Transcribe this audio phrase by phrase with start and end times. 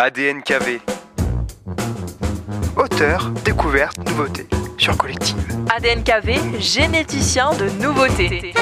[0.00, 0.78] ADNKV.
[2.76, 5.36] Auteur, découverte, nouveauté sur Collective.
[5.74, 8.54] ADNKV, généticien de nouveautés.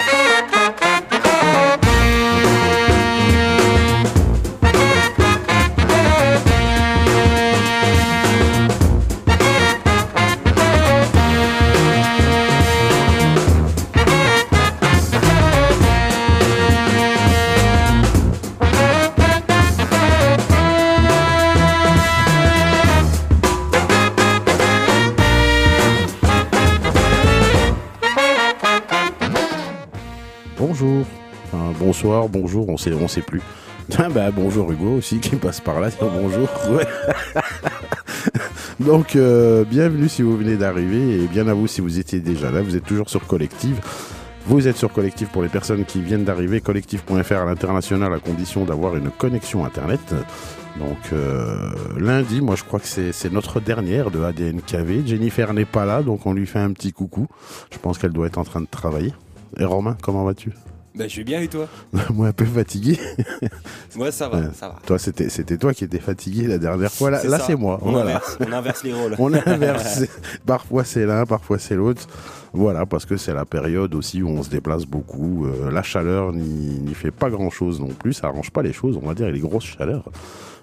[31.87, 33.43] Bonsoir, bonjour, on sait, on sait plus.
[33.99, 35.91] Ah bah, bonjour Hugo aussi qui passe par là.
[36.01, 36.49] Bonjour.
[38.81, 42.51] Donc, euh, bienvenue si vous venez d'arriver et bien à vous si vous étiez déjà
[42.51, 42.63] là.
[42.63, 43.79] Vous êtes toujours sur Collective.
[44.47, 46.61] Vous êtes sur Collective pour les personnes qui viennent d'arriver.
[46.61, 50.01] Collective.fr à l'international à condition d'avoir une connexion Internet.
[50.81, 55.07] Donc, euh, lundi, moi je crois que c'est c'est notre dernière de ADNKV.
[55.07, 57.29] Jennifer n'est pas là, donc on lui fait un petit coucou.
[57.71, 59.15] Je pense qu'elle doit être en train de travailler.
[59.61, 60.51] Et Romain, comment vas-tu?
[60.97, 61.69] Bah, je vais bien et toi?
[62.15, 62.99] Moi un peu fatigué.
[63.97, 64.77] Moi, ça va, ça va.
[64.87, 67.11] Toi, c'était c'était toi qui étais fatigué la dernière fois.
[67.11, 67.45] Là, C'est là ça.
[67.47, 67.79] c'est moi.
[67.83, 68.11] On, Voilà.
[68.17, 69.15] inverse, on inverse les rôles.
[69.19, 70.05] On inverse.
[70.47, 72.07] parfois c'est l'un, parfois c'est l'autre.
[72.53, 75.45] Voilà, parce que c'est la période aussi où on se déplace beaucoup.
[75.47, 78.15] Euh, la chaleur n'y fait pas grand-chose non plus.
[78.15, 80.05] Ça arrange pas les choses, on va dire, les grosses chaleurs.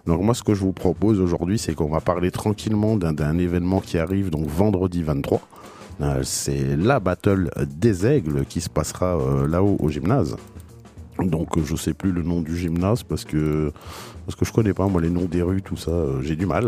[0.08, 3.38] Donc moi, ce que je vous propose aujourd'hui, c'est qu'on va parler tranquillement d'un d'un
[3.38, 5.40] événement qui arrive donc vendredi 23.
[6.02, 10.36] Euh, c'est la battle des aigles qui se passera euh, là-haut au gymnase.
[11.20, 13.72] Donc euh, je sais plus le nom du gymnase parce que
[14.26, 16.46] parce que je connais pas moi les noms des rues tout ça euh, j'ai du
[16.48, 16.66] mal.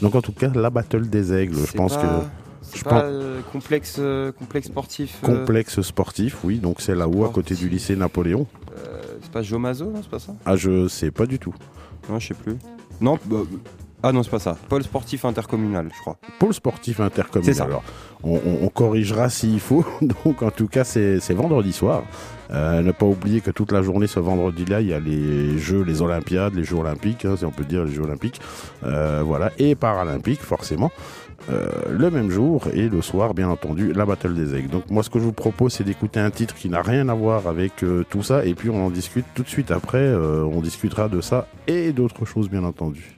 [0.00, 3.02] Donc en tout cas la battle des aigles je pense pas- que je pas pense-
[3.04, 5.18] euh, complexe, euh, complexe sportif.
[5.22, 8.46] euh, complexe sportif oui donc c'est là-haut à côté du lycée Napoléon.
[9.20, 10.32] c'est pas Jomazo, non C'est pas ça?
[10.46, 11.54] Ah je sais pas du tout.
[12.08, 12.56] Non, je sais plus.
[13.00, 13.42] Non, bah,
[14.02, 14.56] ah non, c'est pas ça.
[14.68, 16.16] Pôle sportif intercommunal, je crois.
[16.38, 17.54] Pôle sportif C'est intercommunal.
[17.54, 17.64] ça.
[17.64, 17.82] Alors,
[18.22, 19.84] on, on- on corrigera s'il faut.
[20.02, 22.02] Donc, en tout cas, c'est vendredi soir.
[22.50, 25.82] Euh, ne pas oublier que toute la journée, ce vendredi-là, il y a les Jeux,
[25.82, 28.40] les Olympiades, les Jeux Olympiques, hein, si on peut dire les Jeux Olympiques.
[28.84, 29.50] Euh, voilà.
[29.58, 30.90] Et Paralympiques, forcément.
[31.50, 34.68] Euh, le même jour et le soir, bien entendu, la Battle des Aigles.
[34.68, 37.14] Donc, moi, ce que je vous propose, c'est d'écouter un titre qui n'a rien à
[37.14, 38.44] voir avec tout ça.
[38.44, 40.14] Et puis, on en discute tout de suite après.
[40.14, 43.16] On discutera de ça et d'autres choses, bien entendu.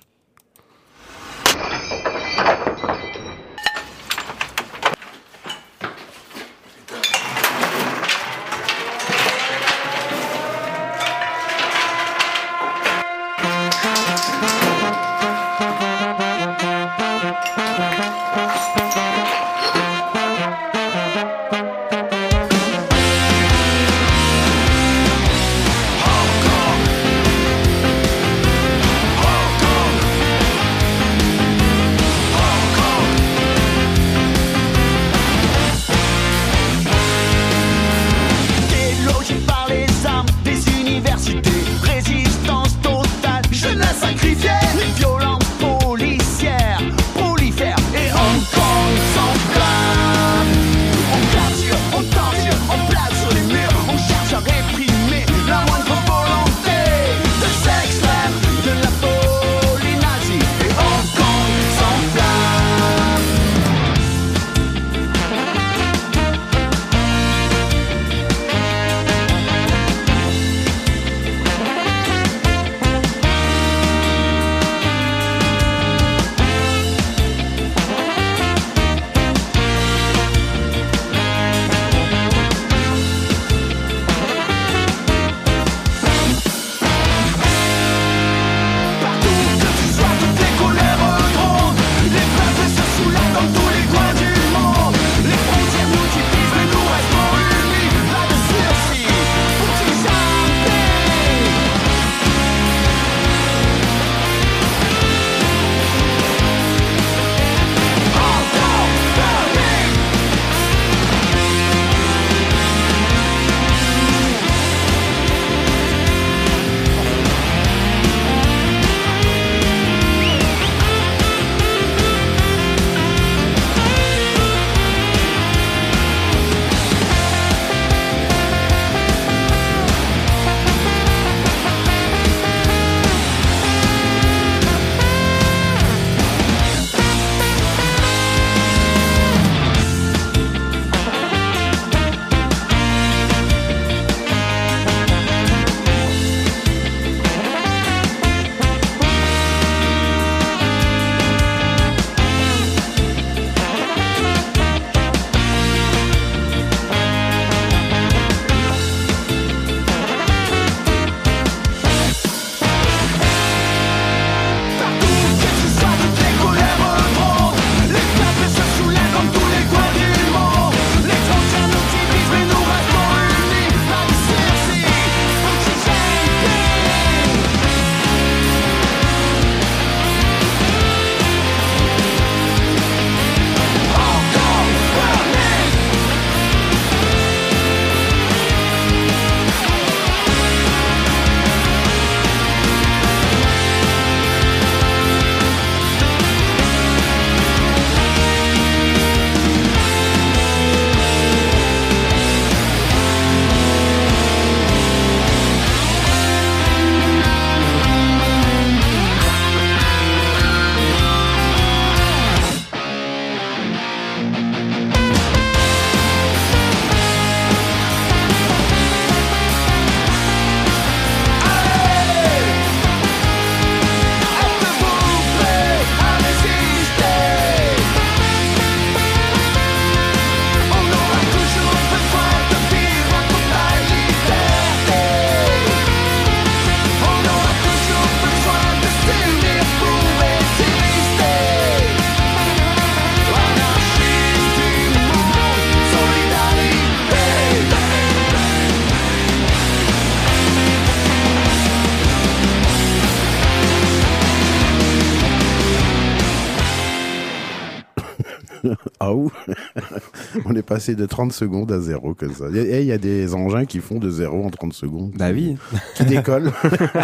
[260.65, 262.47] Passé de 30 secondes à 0 comme ça.
[262.55, 265.13] Et il y a des engins qui font de 0 en 30 secondes.
[265.17, 265.57] Bah oui.
[265.95, 266.53] Qui décollent.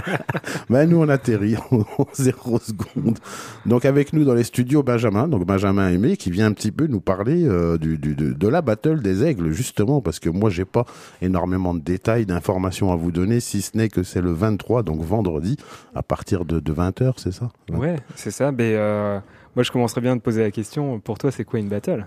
[0.71, 1.85] bah nous on atterrit en
[2.15, 3.19] 0 secondes.
[3.67, 6.87] Donc avec nous dans les studios Benjamin, donc Benjamin Aimé, qui vient un petit peu
[6.87, 10.51] nous parler euh, du, du, de, de, la battle des aigles, justement, parce que moi
[10.51, 10.85] j'ai pas
[11.23, 15.03] énormément de détails, d'informations à vous donner, si ce n'est que c'est le 23, donc
[15.03, 15.56] vendredi,
[15.95, 17.51] à partir de, de 20h, c'est ça?
[17.71, 18.53] Ouais, c'est ça.
[18.53, 19.19] Mais euh,
[19.55, 22.06] moi je commencerais bien de poser la question, pour toi c'est quoi une battle?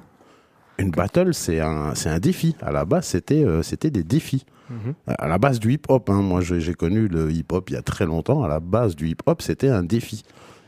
[0.78, 2.56] Une battle, c'est un, c'est un défi.
[2.62, 4.46] À la base, c'était, euh, c'était des défis.
[4.70, 4.94] Mhm.
[5.18, 7.82] À la base du hip-hop, hein, moi j'ai j'ai connu le hip-hop il y a
[7.82, 10.24] très longtemps, à la base du hip-hop, c'était un défi.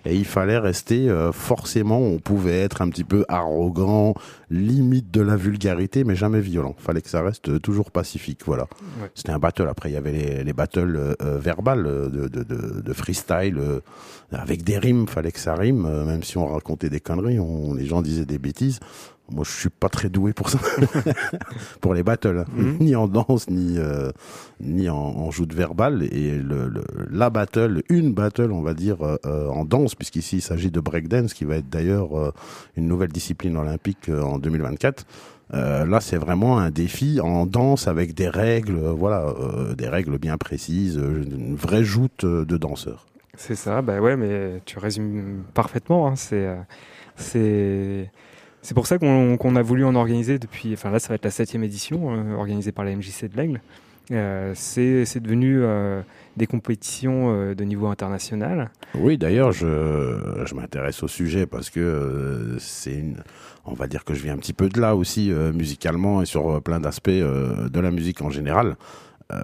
[0.08, 4.14] Et il fallait rester, euh, forcément, on pouvait être un petit peu arrogant,
[4.52, 6.76] limite de la vulgarité, mais jamais violent.
[6.78, 8.68] fallait que ça reste euh, toujours pacifique, voilà.
[9.02, 9.10] Ouais.
[9.16, 9.68] C'était un battle.
[9.68, 13.80] Après, il y avait les, les battles euh, verbales de, de, de, de freestyle, euh,
[14.32, 17.74] avec des rimes, fallait que ça rime, euh, même si on racontait des conneries, on,
[17.74, 18.80] les gens disaient des bêtises.
[19.32, 20.60] Moi, je suis pas très doué pour ça,
[21.82, 22.52] pour les battles, hein.
[22.56, 22.78] Mhm.
[22.80, 24.12] ni en danse, ni euh,
[24.60, 26.04] ni en, en joute verbale.
[26.12, 30.38] Et le, le- la battle, une battle, on va dire euh, euh, en danse, puisqu'ici
[30.38, 32.32] il s'agit de breakdance, qui va être d'ailleurs euh,
[32.78, 35.06] une nouvelle discipline olympique en 2024.
[35.54, 39.34] Euh, là, c'est vraiment un défi en danse avec des règles, voilà,
[39.78, 43.06] des règles bien précises, une vraie joute de danseurs.
[43.38, 46.08] C'est ça, bah ouais, mais tu résumes parfaitement.
[46.08, 46.48] hein, C'est,
[47.16, 48.10] c'est,
[48.66, 50.74] c'est pour ça qu'on, a voulu en organiser depuis.
[50.74, 53.62] Enfin là, ça va être la septième édition euh, organisée par la MJC de l'Aigle.
[54.12, 56.02] Euh, c'est, devenu euh,
[56.36, 58.72] des compétitions euh, de niveau international.
[58.96, 63.18] Oui, d'ailleurs, je, je m'intéresse au sujet parce que c'est une,
[63.66, 66.60] on va dire que je viens un petit peu de là aussi musicalement et sur
[66.62, 68.78] plein d'aspects de la musique en général.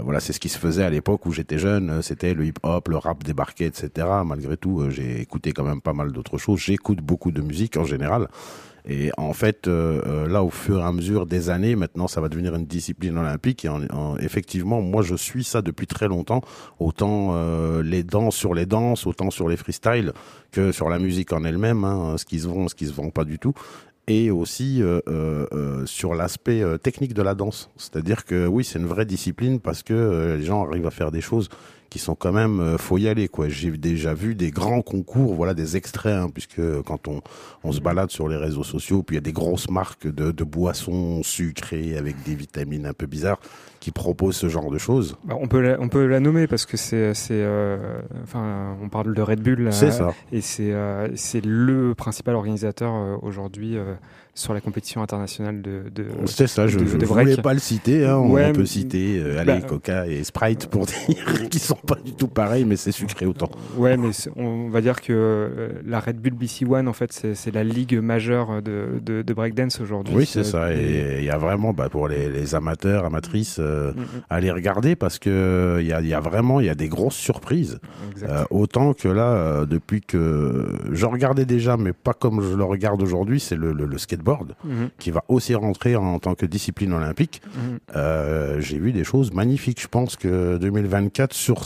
[0.03, 2.01] Voilà, c'est ce qui se faisait à l'époque où j'étais jeune.
[2.01, 4.07] C'était le hip-hop, le rap débarquait, etc.
[4.25, 6.59] Malgré tout, j'ai écouté quand même pas mal d'autres choses.
[6.59, 8.27] J'écoute beaucoup de musique en général.
[8.87, 12.21] Et en fait, euh, euh, là, au fur et à mesure des années, maintenant, ça
[12.21, 13.65] va devenir une discipline olympique.
[13.65, 16.41] Et en- en- effectivement, moi, je suis ça depuis très longtemps.
[16.79, 20.13] Autant euh, les danses sur les danses, autant sur les freestyles
[20.51, 23.09] que sur la musique en elle-même, hein, ce qui se vend, ce qui se vend
[23.09, 23.53] pas du tout.
[24.07, 24.81] Et aussi
[25.85, 27.69] sur l'aspect technique de la danse.
[27.77, 31.21] C'est-à-dire que oui, c'est une vraie discipline parce que les gens arrivent à faire des
[31.21, 31.47] choses
[31.91, 33.49] qui sont quand même euh, faut y aller quoi.
[33.49, 37.21] J'ai déjà vu des grands concours, voilà des extraits hein, puisque quand on
[37.63, 40.31] on se balade sur les réseaux sociaux, puis il y a des grosses marques de,
[40.31, 43.39] de boissons sucrées avec des vitamines un peu bizarres
[43.81, 45.17] qui proposent ce genre de choses.
[45.25, 48.89] Bah, on peut la, on peut la nommer parce que c'est, c'est, euh, enfin, on
[48.89, 49.67] parle de Red Bull.
[49.73, 50.13] C'est ça.
[50.31, 53.77] Et c'est, euh, c'est le principal organisateur aujourd'hui
[54.33, 55.83] sur la compétition internationale de.
[55.93, 58.05] de C'est ça, je ne voulais pas le citer.
[58.05, 61.97] Hein, on peut citer euh, allez, bah, Coca et Sprite pour dire qu'ils sont pas
[62.03, 63.49] du tout pareils, mais c'est sucré autant.
[63.77, 67.53] Ouais, mais on va dire que euh, la Red Bull BC One, en fait, c'est
[67.53, 70.15] la ligue majeure de, de, de breakdance aujourd'hui.
[70.15, 70.73] Oui, c'est ça.
[70.73, 74.39] Et il y a vraiment, bah, pour les, les amateurs, amatrices, euh, Mm, mm, à
[74.39, 77.15] les regarder parce que il y a, y a vraiment, il y a des grosses
[77.15, 77.79] surprises.
[78.23, 82.63] Euh, autant que là, euh, depuis que je regardais déjà, mais pas comme je le
[82.63, 84.30] regarde aujourd'hui, c'est le, le, le skateboard
[84.63, 87.41] Mhm, qui va aussi rentrer en, tant que discipline olympique.
[87.45, 87.79] mhm.
[87.95, 89.81] Euh, J'ai vu des choses magnifiques.
[89.81, 91.65] Je pense que 2024 sur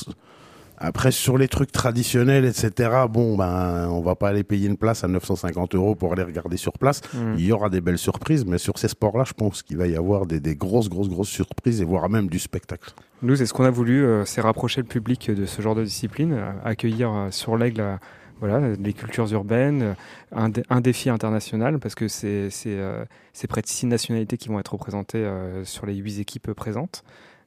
[0.77, 2.89] après sur les trucs traditionnels, etc.
[3.09, 6.57] Bon, ben, on va pas aller payer une place à 950 euros pour aller regarder
[6.57, 7.01] sur place.
[7.13, 7.35] Mhm.
[7.37, 9.95] Il y aura des belles surprises, mais sur ces sports-là, je pense qu'il va y
[9.95, 12.91] avoir des, des grosses, grosses, grosses surprises et voire même du spectacle.
[13.21, 15.83] Nous, c'est ce qu'on a voulu, euh, c'est rapprocher le public de ce genre de
[15.83, 17.97] discipline, euh, accueillir euh, sur l'aigle
[18.39, 19.93] voilà, les cultures urbaines, euh,
[20.31, 24.37] un, dé- un défi international, parce que c'est c'est, euh, c'est près de six nationalités
[24.37, 27.03] qui vont être représentées euh, sur les huit équipes présentes.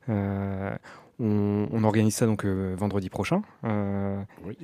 [0.08, 0.74] Euh,
[1.20, 3.42] on, on organise ça donc vendredi prochain.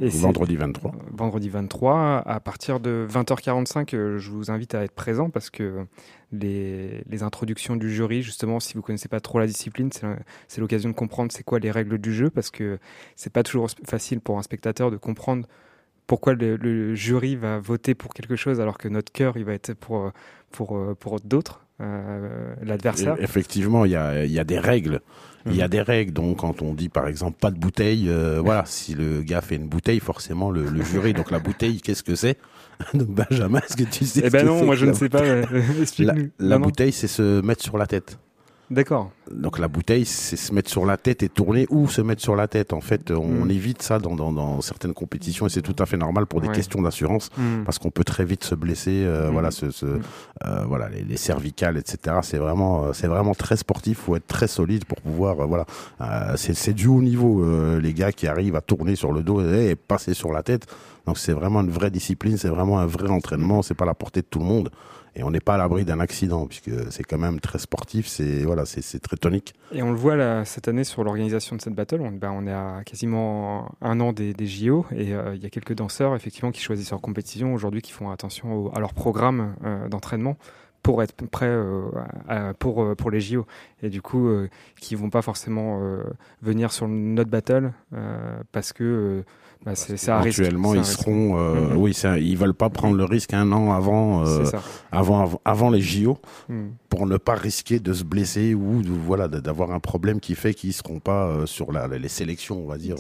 [0.00, 0.93] Et Vendredi 23.
[0.93, 5.50] Euh, vendredi 23 à partir de 20h45 euh, je vous invite à être présent parce
[5.50, 5.85] que
[6.33, 10.07] les, les introductions du jury justement si vous connaissez pas trop la discipline c'est
[10.47, 12.78] c'est l'occasion de comprendre c'est quoi les règles du jeu parce que
[13.16, 15.49] c'est pas toujours facile pour un spectateur de comprendre
[16.07, 19.53] pourquoi le, le jury va voter pour quelque chose alors que notre cœur il va
[19.55, 20.13] être pour
[20.51, 23.17] pour pour d'autres euh, l'adversaire?
[23.21, 25.01] Effectivement, il y a, il y a des règles.
[25.47, 25.71] Il y a Mhm.
[25.71, 26.13] des règles.
[26.13, 29.57] Donc, quand on dit, par exemple, pas de bouteille, euh, voilà, si le gars fait
[29.57, 31.13] une bouteille, forcément, le, le jury.
[31.13, 32.39] Donc, la bouteille, qu'est-ce que c'est?
[32.95, 35.43] Donc, Benjamin, est-ce que tu sais eh ben non moi je ne sais pas La,
[35.83, 38.19] explique-nous la bouteille, c'est se mettre sur la tête.
[38.71, 42.23] D'accord Donc la bouteille, c'est se mettre sur la tête et tourner ou se mettre
[42.23, 42.73] sur la tête.
[42.73, 43.50] En fait, on Mm.
[43.50, 46.49] évite ça dans, dans, dans certaines compétitions et c'est tout à fait normal pour des
[46.49, 46.54] Ouais.
[46.54, 47.64] questions d'assurance Hmm.
[47.64, 49.04] parce qu'on peut très vite se blesser.
[49.04, 49.33] euh, Mm.
[49.33, 52.16] Voilà, ce, ce- euh, voilà, les, les cervicales, etc.
[52.23, 53.99] C'est vraiment, euh, c'est vraiment très sportif.
[53.99, 55.66] Faut être très solide pour pouvoir, euh, voilà.
[56.37, 57.44] C'est du haut niveau.
[57.80, 60.66] les gars qui arrivent à tourner sur le dos et passer sur la tête.
[61.06, 63.94] Donc c'est vraiment une vraie discipline, c'est vraiment un vrai entraînement, c'est pas à la
[63.94, 64.71] portée de tout le monde.
[65.16, 68.42] Et on n'est pas à l'abri d'un accident, puisque c'est quand même très sportif, c'est
[68.44, 69.54] voilà, c'est très tonique.
[69.73, 72.83] Et on le voit cette année sur l'organisation de cette battle, on, ben, est à
[72.85, 76.90] quasiment un an des, JO, et euh, il y a quelques danseurs effectivement qui choisissent
[76.90, 80.37] leur compétition aujourd'hui, qui font attention à leur programme euh, d'entraînement
[80.83, 83.47] pour être prêts euh, pour, pour les JO.
[83.83, 85.80] Et du coup, euh, qui vont pas forcément
[86.42, 87.73] venir sur notre battle
[88.52, 89.25] parce que
[89.64, 90.21] bah, c'est un
[90.75, 91.76] ils seront, euh, Mhm.
[91.76, 94.44] oui, ils veulent pas prendre le risque un an avant, euh,
[94.92, 96.18] avant, avant, avant les JO,
[96.49, 96.66] Mm.
[96.90, 100.54] pour ne pas risquer de se blesser ou de, voilà, d'avoir un problème qui fait
[100.54, 102.97] qu'ils seront pas euh, sur la, les sélections, on va dire.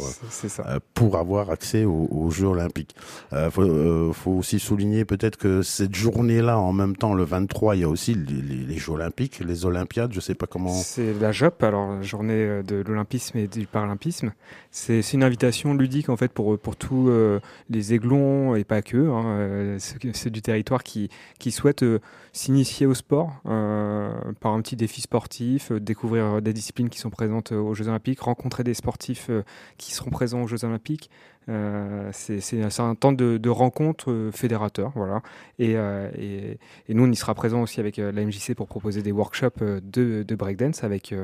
[0.94, 2.94] pour avoir accès aux, aux Jeux Olympiques.
[3.32, 7.80] Euh, faut, faut aussi souligner peut-être que cette journée-là, en même temps, le 23, il
[7.82, 10.72] y a aussi les, les- les Jeux Olympiques, les Olympiades, je sais pas comment.
[10.72, 14.32] C'est la JOP, alors journée de l'Olympisme et du Paralympisme.
[14.70, 18.82] C'est c'est une invitation ludique en fait pour pour tous euh, les aiglons et pas
[18.82, 21.08] que, hein, euh, qui- ceux du territoire qui
[21.38, 21.98] qui souhaitent euh,
[22.32, 27.74] s'initier au sport par un petit défi sportif, découvrir des disciplines qui sont présentes aux
[27.74, 29.30] Jeux Olympiques, rencontrer des sportifs
[29.78, 31.10] qui seront présents aux Jeux Olympiques.
[31.48, 35.22] Euh, c'est un temps de, de rencontre euh, fédérateur, voilà.
[35.58, 36.58] Et, euh, et,
[36.94, 40.24] nous, on y sera présent aussi avec euh, la MJC pour proposer des workshops de,
[40.34, 41.14] breakdance avec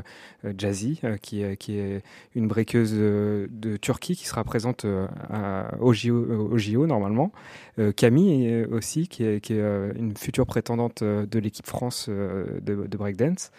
[0.56, 2.02] Jazzy, qui, est-
[2.36, 4.86] une breakeuse de Turquie qui sera présente
[5.80, 7.32] au, JO, JO normalement.
[7.96, 13.50] Camille aussi, qui est, une future prétendante de l'équipe France de breakdance.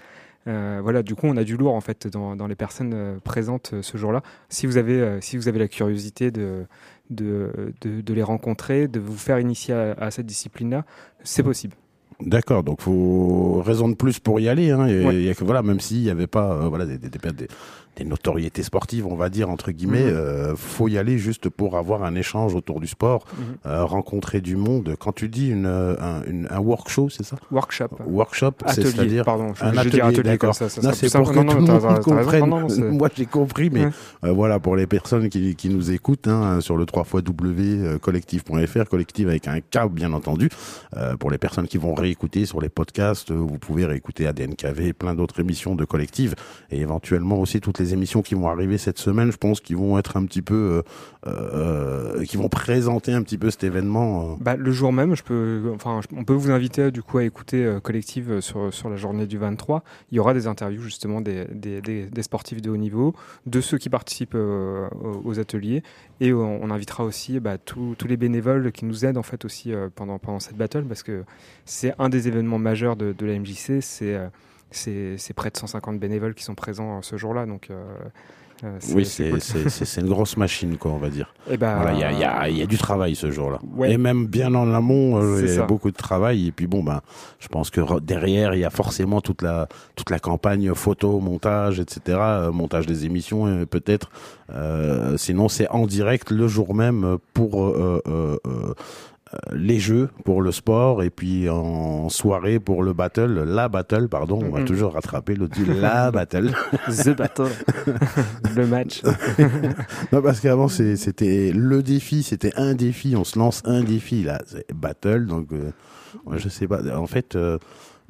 [0.48, 3.18] Euh, voilà, du coup, on a du lourd en fait dans, dans les personnes euh,
[3.24, 4.24] présentes euh, ce jour-là.
[4.50, 6.66] Si vous avez, si vous avez la curiosité de,
[7.12, 10.84] de, de, de les rencontrer, de vous faire initier à, à cette discipline-là,
[11.24, 11.76] c'est possible.
[12.20, 14.70] D'accord, donc faut raison de plus pour y aller.
[14.72, 15.34] Hein, et, Ouais.
[15.42, 17.48] voilà, même s'il n'y avait pas euh, voilà des, des, des,
[17.98, 20.10] des- notoriétés sportives, on va dire entre guillemets, Mhm.
[20.14, 23.44] euh, faut y aller juste pour avoir un échange autour du sport, Mhm.
[23.68, 24.96] euh, rencontrer du monde.
[25.00, 27.38] Quand tu dis une, euh, un, une- un workshop, c'est ça?
[27.52, 27.90] Workshop.
[28.08, 30.56] Workshop, c'est-à-dire pardon, je, un je atelier, d'accord.
[30.84, 32.50] Non, c'est pour que Non, tout le monde comprenne.
[32.50, 33.92] Non, non, Moi, j'ai compris, mais Ouais.
[34.26, 38.86] euh, voilà, pour les personnes qui, qui nous écoutent hein, sur le 3 w collectif.fr,
[38.90, 40.50] collectif avec un K, bien entendu.
[41.20, 45.40] Pour les personnes qui vont réécouter sur les podcasts, vous pouvez réécouter ADNKV plein d'autres
[45.40, 46.34] émissions de collectif
[46.70, 49.32] et éventuellement aussi toutes les émissions qui vont arriver cette semaine.
[49.32, 50.84] Je pense qu'ils vont être un petit peu,
[51.26, 54.32] euh, euh, qui vont présenter un petit peu cet événement.
[54.32, 54.36] euh.
[54.40, 57.78] Bah, le jour même, je peux, enfin, on peut vous inviter du coup à écouter
[57.84, 59.84] Collective sur, sur la journée du 23.
[60.12, 63.78] Il y aura des interviews justement des, des, des- sportifs de haut niveau, de ceux
[63.78, 65.84] qui participent aux ateliers,
[66.20, 69.74] et on, invitera aussi bah, tous tous les bénévoles qui nous aident en fait aussi
[69.96, 71.24] pendant, pendant cette battle, parce que
[71.66, 73.82] c'est un des événements majeurs de, de la MJC.
[73.82, 74.18] C'est
[74.72, 77.68] c'est près de 150 bénévoles qui sont présents euh, ce jour-là, donc.
[77.70, 77.84] euh,
[78.64, 80.04] euh, Oui, c'est c'est cool.
[80.04, 81.34] une grosse machine, quoi, on va dire.
[81.50, 83.32] Et bah, Voilà, il y a, il y, a, il y a du travail ce
[83.32, 83.58] jour-là.
[83.76, 83.92] Ouais.
[83.92, 86.48] Et même bien en amont, euh, il y a beaucoup de travail.
[86.48, 87.02] Et puis bon, ben,
[87.40, 91.20] je pense que re- derrière, il y a forcément toute la toute la campagne photo,
[91.20, 92.02] montage, etc.
[92.22, 94.12] euh, montage des émissions, peut-être.
[95.18, 97.74] Sinon, c'est en direct le jour même pour
[99.34, 104.08] euh, les jeux, pour le sport, et puis en soirée pour le battle, la battle,
[104.08, 104.40] pardon.
[104.44, 106.52] On va toujours rattraper le dit la battle.
[106.88, 107.52] The Battle,
[108.56, 109.02] le match.
[110.12, 114.42] Non, parce qu'avant, c'était le défi, c'était un défi, on se lance un défi, là,
[114.46, 115.72] c'est battle, donc, euh,
[116.34, 117.58] je sais pas, en fait, euh,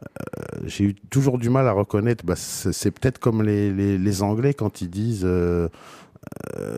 [0.01, 4.23] euh, j'ai eu toujours du mal à reconnaître, bah, c'est peut-être comme les, les, les
[4.23, 5.67] Anglais quand ils disent, euh,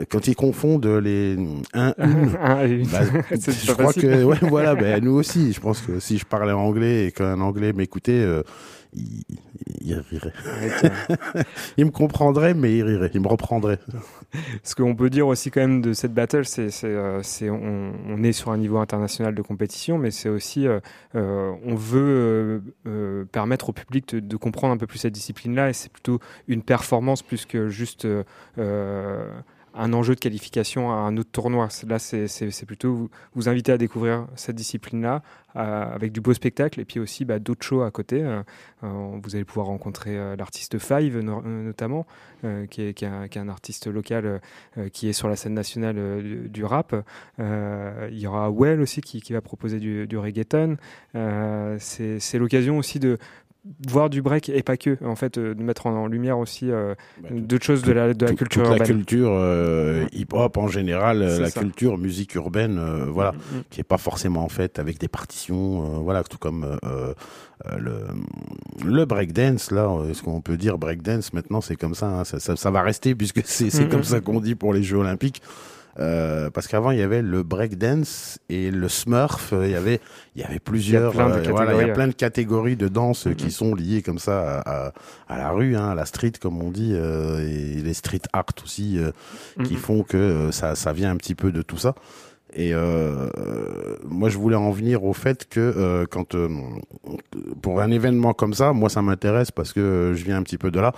[0.09, 1.38] quand ils confondent les
[1.73, 2.38] un, une.
[2.41, 2.88] Un et une.
[2.88, 4.01] Bah, je crois facile.
[4.03, 5.51] que ouais, voilà, ben, nous aussi.
[5.53, 8.43] Je pense que si je parlais anglais et qu'un anglais m'écoutait, euh,
[8.95, 9.23] il,
[9.81, 10.33] il rirait.
[10.45, 10.91] Ouais, tiens.
[11.77, 13.12] Il me comprendrait, mais il rirait.
[13.13, 13.79] Il me reprendrait.
[14.63, 18.23] Ce qu'on peut dire aussi quand même de cette battle, c'est c'est euh, on, on
[18.23, 20.79] est sur un niveau international de compétition, mais c'est aussi euh,
[21.15, 25.13] euh, on veut euh, euh, permettre au public de, de comprendre un peu plus cette
[25.13, 28.23] discipline-là, et c'est plutôt une performance plus que juste euh,
[28.57, 29.29] euh,
[29.74, 31.68] un enjeu de qualification à un autre tournoi.
[31.88, 35.22] Là, c'est plutôt vous, inviter à découvrir cette discipline-là
[35.56, 38.24] euh, avec du beau spectacle et puis aussi bah, d'autres shows à côté.
[38.24, 38.42] Euh,
[38.84, 42.06] euh, vous allez pouvoir rencontrer l'artiste Five no- notamment,
[42.70, 44.42] qui, est, un, artiste local
[44.92, 45.96] qui est sur la scène nationale
[46.50, 46.96] du, rap.
[47.39, 50.77] Il y aura Well aussi qui, va proposer du, reggaeton.
[51.80, 53.18] C'est l'occasion aussi de
[53.88, 56.70] voir du break et pas que, en fait, euh, de mettre en, en lumière aussi
[56.70, 56.96] euh,
[57.32, 58.88] d'autres choses de la, de la culture toute la urbaine.
[58.98, 61.60] culture euh, hip-hop en général, la ça.
[61.62, 62.77] culture musique urbaine,
[63.10, 63.63] voilà, Mm, mm.
[63.70, 66.77] qui est pas forcément faite avec des partitions, voilà, tout comme
[67.77, 68.08] le
[68.86, 71.62] le breakdance là, est-ce qu'on peut dire breakdance maintenant?
[71.62, 73.89] C'est comme ça, hein, ça, ça, ça va rester puisque c'est Mhm.
[73.89, 75.41] comme ça qu'on dit pour les Jeux Olympiques.
[76.00, 79.53] Euh, parce qu'avant il y avait le breakdance et le smurf.
[79.63, 80.00] Il y avait,
[80.35, 81.13] il y avait plusieurs.
[81.13, 82.88] Il y a plein de euh, voilà, il y a catégories, plein de catégories de
[82.88, 84.93] danse qui sont liées comme ça à, à,
[85.27, 88.45] à la rue, hein, à la street comme on dit, euh, et les street art
[88.63, 89.12] aussi, euh,
[89.63, 91.93] qui font que euh, ça, ça vient un petit peu de tout ça.
[92.55, 92.71] Et
[94.05, 96.50] moi, je voulais en venir au fait que euh, quand euh,
[97.62, 100.69] pour un événement comme ça, moi, ça m'intéresse parce que je viens un petit peu
[100.69, 100.93] de là.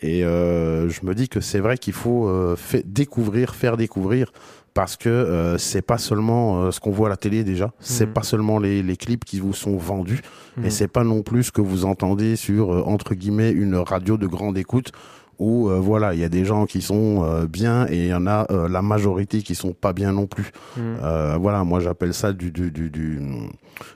[0.00, 4.30] Et euh, je me dis que c'est vrai qu'il faut euh, fait découvrir, faire découvrir,
[4.74, 8.06] parce que euh, c'est pas seulement euh, ce qu'on voit à la télé déjà, c'est
[8.06, 8.12] Mhm.
[8.12, 10.20] pas seulement les, les clips qui vous sont vendus,
[10.58, 10.70] et Mhm.
[10.70, 14.26] c'est pas non plus ce que vous entendez sur euh, entre guillemets une radio de
[14.28, 14.92] grande écoute
[15.38, 18.14] où euh, voilà il y a des gens qui sont euh, bien et il y
[18.14, 20.50] en a euh, la majorité qui sont pas bien non plus.
[20.76, 20.82] Mhm.
[21.02, 23.20] Euh, voilà, moi j'appelle ça du du du du,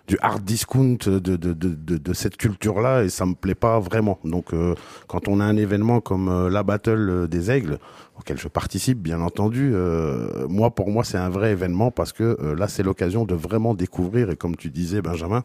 [0.07, 3.81] du hard discount de de, de, de, de cette culture-là et ça me plaît pas
[3.81, 4.19] vraiment.
[4.25, 4.75] Donc euh,
[5.09, 7.79] quand on a un événement comme euh, la battle des aigles
[8.19, 12.37] auquel je participe bien entendu, euh, moi pour moi c'est un vrai événement parce que
[12.41, 15.43] euh, là c'est l'occasion de vraiment découvrir et comme tu disais Benjamin,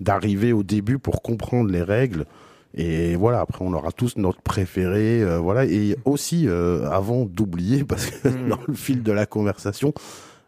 [0.00, 2.26] d'arriver au début pour comprendre les règles.
[2.74, 5.64] Et voilà, après on aura tous notre préféré, euh, voilà.
[5.64, 8.48] Et aussi, euh, avant d'oublier, parce que Mhm.
[8.50, 9.92] dans le fil de la conversation,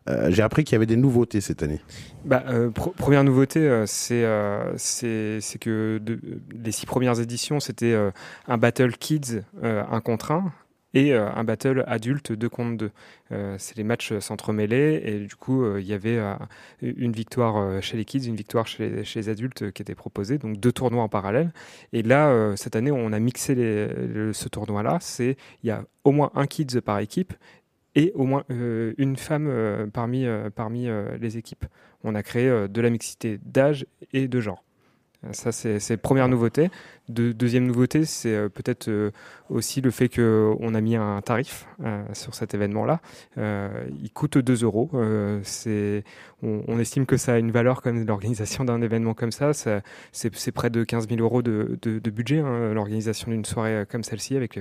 [0.09, 1.81] euh, j'ai appris qu'il y avait des nouveautés cette année.
[2.25, 2.43] Bah,
[2.97, 4.23] première nouveauté, c'est
[5.61, 6.21] que de-
[6.53, 7.97] les six premières éditions, c'était
[8.49, 10.53] un battle kids, un contre un,
[10.95, 12.91] et euh, un battle adulte deux contre deux.
[13.33, 16.35] Euh, c'est les matchs s'entremêlaient et du coup euh, il y avait euh,
[16.83, 20.39] une victoire euh, chez les kids, une victoire chez les, adultes euh, qui était proposée,
[20.39, 21.53] donc deux tournois en parallèle.
[21.93, 24.99] Et là euh, cette année on a mixé ce tournoi-là.
[25.01, 27.35] C'est il y a au moins un kids par équipe
[27.95, 31.67] et au moins euh, une femme euh, parmi euh, parmi euh, les équipes.
[32.05, 34.65] On a créé euh, de la mixité d'âge et de genre.
[35.25, 36.71] Euh, Ça, c'est première nouveauté.
[37.11, 39.11] De- deuxième nouveauté, c'est euh, peut-être euh,
[39.49, 43.01] aussi le fait qu'on a mis un tarif euh, sur cet événement-là.
[43.37, 44.89] Il coûte 2 euros.
[46.43, 49.53] On, estime que ça a une valeur comme l'organisation d'un événement comme ça.
[49.53, 51.79] C'est près de 15 000 euros de,
[52.11, 54.59] budget, hein, l'organisation d'une soirée comme celle-ci, avec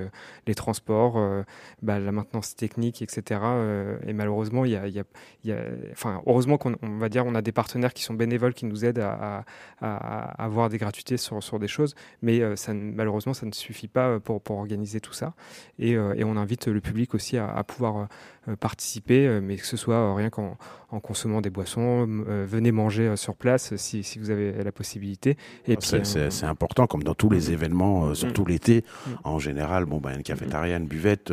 [0.47, 1.17] les transports,
[1.81, 3.39] bah, la maintenance technique, etc.
[4.07, 5.03] Et malheureusement, y a, y a-
[5.45, 8.65] y a- heureusement qu'on on va dire, on a des partenaires qui sont bénévoles, qui
[8.65, 9.45] nous aident à
[9.81, 14.08] avoir des gratuités sur, sur des choses, mais euh, ça, malheureusement, ça ne suffit pas
[14.08, 15.34] euh, pour, pour organiser tout ça.
[15.78, 18.08] Et, euh, et on invite le public aussi à, à pouvoir
[18.60, 20.58] participer, mais que ce soit rien qu'en
[20.91, 22.08] en consommant des boissons,
[22.47, 25.38] venez manger sur place si, si vous avez la possibilité.
[25.67, 28.84] Et puis, C'est- important, comme dans tous les événements, euh, surtout l'été.
[29.06, 29.10] Mm.
[29.23, 31.32] En général, bon, ben, une cafétéria, une buvette,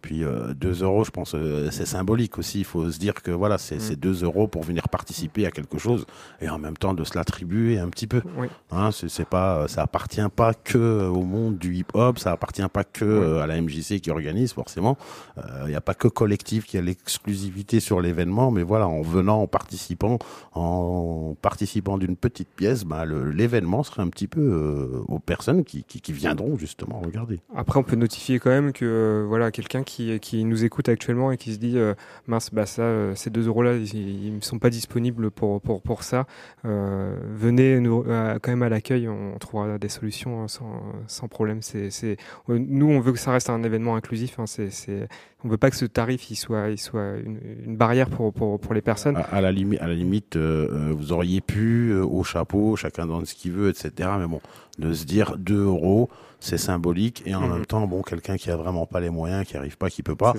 [0.00, 0.22] puis
[0.56, 2.60] 2 euros, je pense, euh, c'est symbolique aussi.
[2.60, 3.80] Il faut se dire que voilà, c'est Mm.
[3.80, 6.06] c'est 2 euros pour venir participer à quelque chose
[6.40, 8.22] et en même temps de se l'attribuer un petit peu.
[8.36, 8.48] oui.
[8.70, 13.04] Hein, c'est pas, ça appartient pas que au monde du hip-hop, ça appartient pas que
[13.04, 14.96] euh, à la MJC qui organise forcément.
[15.64, 19.42] Il n'y a pas que collectif qui a l'exclusivité sur l'événement, mais voilà, en venant,
[19.42, 20.18] en participant,
[20.54, 25.84] en participant d'une petite pièce, bah, l'événement serait un petit peu euh, aux personnes qui,
[25.84, 27.40] qui, qui viendront justement regarder.
[27.54, 31.36] Après, on peut notifier quand même que euh, voilà quelqu'un qui, nous écoute actuellement et
[31.36, 31.94] qui se dit euh,
[32.26, 35.82] mince, bah ça, euh, ces 2 euros là, ils ne sont pas disponibles pour, pour,
[35.82, 36.26] pour ça.
[36.64, 41.62] Euh, venez euh, quand même à l'accueil, on trouvera des solutions hein, sans, sans problème.
[41.62, 42.16] C'est,
[42.48, 44.38] nous, on veut que ça reste un événement inclusif.
[44.38, 44.44] Hein,
[45.44, 48.74] on veut pas que ce tarif il soit, il soit une, barrière pour, pour, pour
[48.74, 49.16] les personnes.
[49.30, 53.52] À, la limite, à la limite, vous auriez pu au chapeau, chacun donne ce qu'il
[53.52, 54.10] veut, etc.
[54.18, 54.40] Mais bon,
[54.78, 56.08] de se dire 2 euros,
[56.40, 57.52] c'est symbolique et en Mhm.
[57.52, 60.14] même temps, bon, quelqu'un qui a vraiment pas les moyens, qui arrive pas, qui peut
[60.16, 60.32] pas.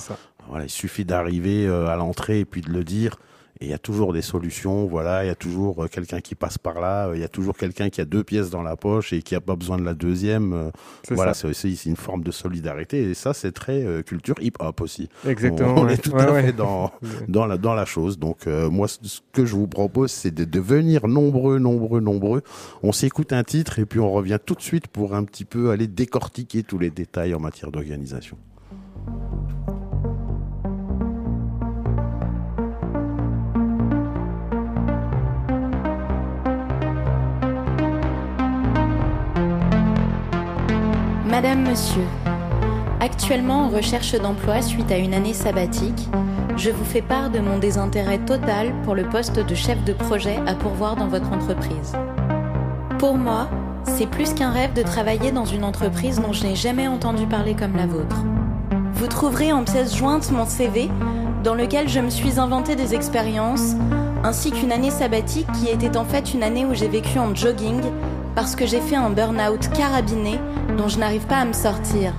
[0.48, 3.18] Voilà, il suffit d'arriver euh, à l'entrée et puis de le dire.
[3.62, 6.34] Et il y a toujours des solutions, voilà, il y a toujours euh, quelqu'un qui
[6.34, 8.78] passe par là, euh, il y a toujours quelqu'un qui a deux pièces dans la
[8.78, 10.54] poche et qui a pas besoin de la deuxième.
[10.54, 10.70] euh,
[11.12, 15.10] voilà, c'est aussi une forme de solidarité et ça c'est très euh, culture hip-hop aussi.
[15.28, 15.74] Exactement.
[15.76, 15.96] On, on ouais.
[15.96, 16.42] est tout Ouais, à ouais.
[16.44, 16.94] fait dans
[17.28, 18.18] dans la dans la chose.
[18.18, 22.44] Donc euh, moi ce ce que je vous propose c'est de devenir nombreux, nombreux, nombreux.
[22.82, 25.72] On s'écoute un titre et puis on revient tout de suite pour un petit peu
[25.72, 28.38] aller décortiquer tous les détails en matière d'organisation.
[41.42, 42.04] Madame, Monsieur,
[43.00, 46.10] actuellement en recherche d'emploi suite à une année sabbatique,
[46.58, 50.38] je vous fais part de mon désintérêt total pour le poste de chef de projet
[50.48, 51.94] à pourvoir dans votre entreprise.
[52.98, 53.48] Pour moi,
[53.86, 57.56] c'est plus qu'un rêve de travailler dans une entreprise dont je n'ai jamais entendu parler
[57.56, 58.18] comme la vôtre.
[58.96, 60.90] Vous trouverez en pièce jointe mon CV,
[61.46, 63.76] dans lequel je me suis inventé des expériences,
[64.26, 67.80] ainsi qu'une année sabbatique qui était en fait une année où j'ai vécu en jogging
[68.40, 70.40] parce que j'ai fait un burn-out carabiné
[70.78, 72.14] dont je n'arrive pas à me sortir.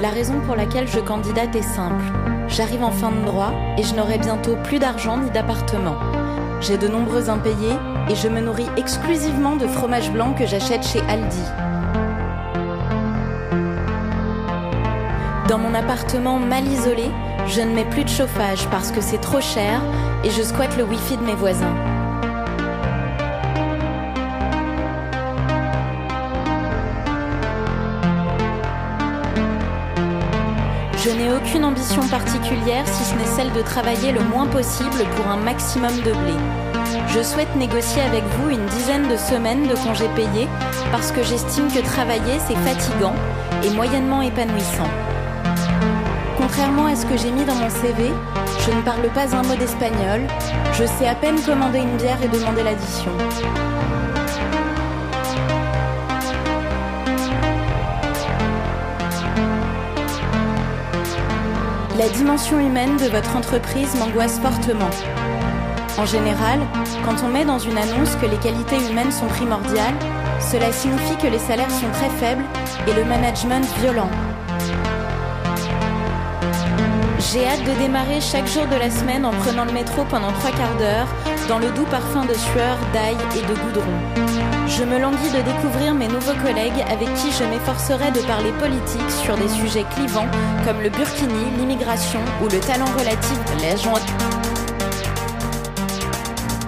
[0.00, 2.02] La raison pour laquelle je candidate est simple.
[2.48, 5.96] J'arrive en fin de droit et je n'aurai bientôt plus d'argent ni d'appartement.
[6.62, 7.76] J'ai de nombreux impayés
[8.08, 11.44] et je me nourris exclusivement de fromage blanc que j'achète chez Aldi.
[15.46, 17.10] Dans mon appartement mal isolé,
[17.48, 19.82] je ne mets plus de chauffage parce que c'est trop cher
[20.24, 21.95] et je squatte le wifi de mes voisins.
[31.06, 35.28] Je n'ai aucune ambition particulière si ce n'est celle de travailler le moins possible pour
[35.28, 36.34] un maximum de blé.
[37.14, 40.48] Je souhaite négocier avec vous une dizaine de semaines de congés payés
[40.90, 43.14] parce que j'estime que travailler c'est fatigant
[43.62, 44.90] et moyennement épanouissant.
[46.38, 48.10] Contrairement à ce que j'ai mis dans mon CV,
[48.66, 50.22] je ne parle pas un mot d'espagnol,
[50.72, 53.12] je sais à peine commander une bière et demander l'addition.
[62.06, 64.90] La dimension humaine de votre entreprise m'angoisse fortement.
[65.98, 66.60] En général,
[67.04, 69.96] quand on met dans une annonce que les qualités humaines sont primordiales,
[70.38, 72.44] cela signifie que les salaires sont très faibles
[72.86, 74.08] et le management violent.
[77.18, 80.52] J'ai hâte de démarrer chaque jour de la semaine en prenant le métro pendant trois
[80.52, 81.08] quarts d'heure,
[81.48, 84.35] dans le doux parfum de sueur, d'ail et de goudron.
[84.78, 89.10] Je me languis de découvrir mes nouveaux collègues avec qui je m'efforcerai de parler politique
[89.24, 90.26] sur des sujets clivants
[90.66, 94.00] comme le burkini, l'immigration ou le talent relatif la joie.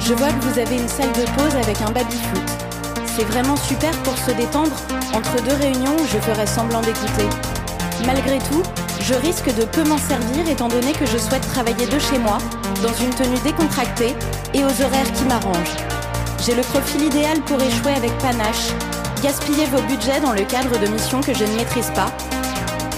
[0.00, 2.48] Je vois que vous avez une salle de pause avec un baby-foot.
[3.04, 4.76] C'est vraiment super pour se détendre
[5.12, 7.28] entre deux réunions où je ferai semblant d'écouter.
[8.06, 8.62] Malgré tout,
[9.02, 12.38] je risque de peu m'en servir étant donné que je souhaite travailler de chez moi,
[12.82, 14.14] dans une tenue décontractée
[14.54, 15.87] et aux horaires qui m'arrangent.
[16.40, 18.70] J'ai le profil idéal pour échouer avec panache,
[19.22, 22.12] gaspiller vos budgets dans le cadre de missions que je ne maîtrise pas,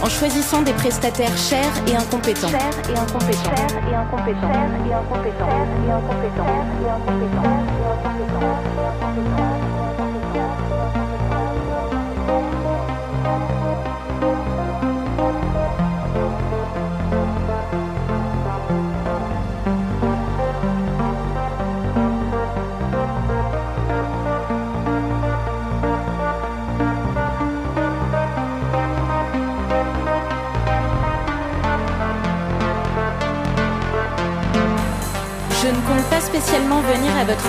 [0.03, 2.49] en choisissant des prestataires chers et incompétents.
[2.49, 2.91] incompétents.
[2.91, 2.97] et
[3.95, 4.31] incompétents.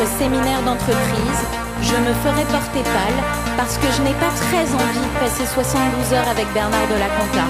[0.06, 1.42] Séminaire d'entreprise,
[1.82, 3.20] je me ferai porter pâle
[3.58, 7.08] parce que je n'ai pas très envie de passer 72 heures avec Bernard de la
[7.08, 7.46] Conta.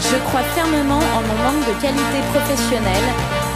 [0.00, 3.08] Je crois fermement en mon manque de qualité professionnelle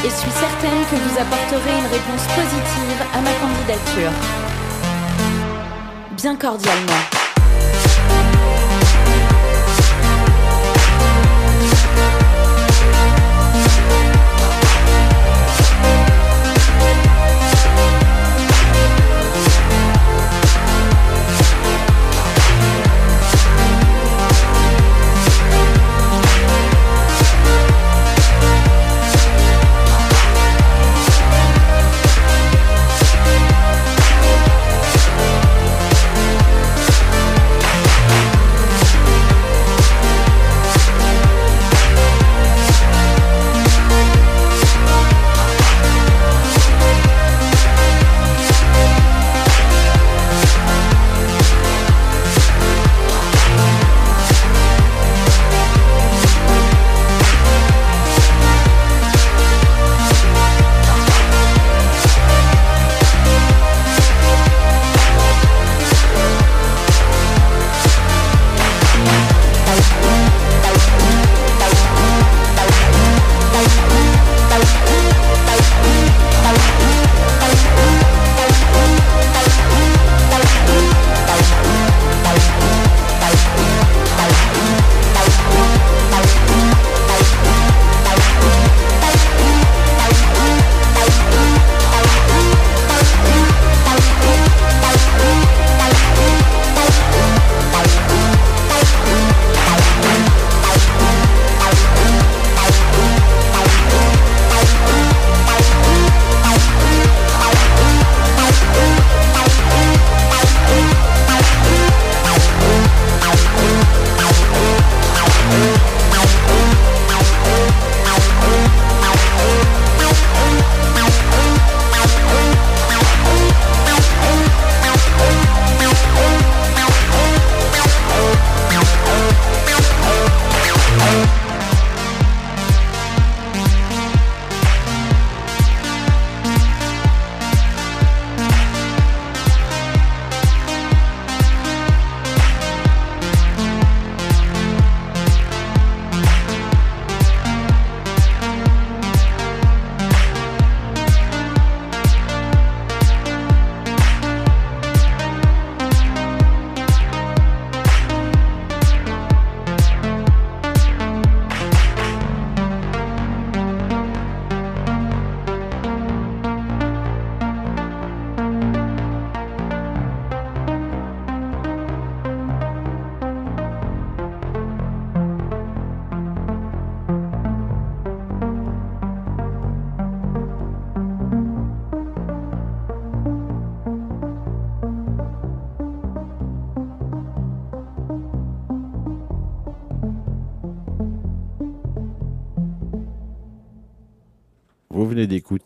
[0.05, 4.13] et suis certaine que vous apporterez une réponse positive à ma candidature.
[6.17, 7.22] Bien cordialement.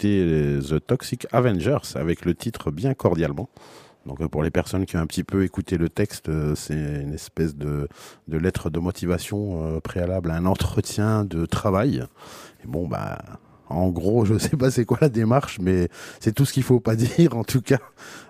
[0.02, 3.48] Les The Toxic Avengers avec le titre bien cordialement.
[4.06, 6.74] Donc euh, pour les personnes qui ont un petit peu écouté le texte, euh, c'est
[6.74, 7.88] une espèce de,
[8.28, 12.04] lettre de motivation euh, préalable à un entretien de travail.
[12.64, 13.18] Et bon bah
[13.68, 15.88] en gros, je sais pas c'est quoi la démarche, mais
[16.20, 17.80] c'est tout ce qu'il faut pas dire en tout cas.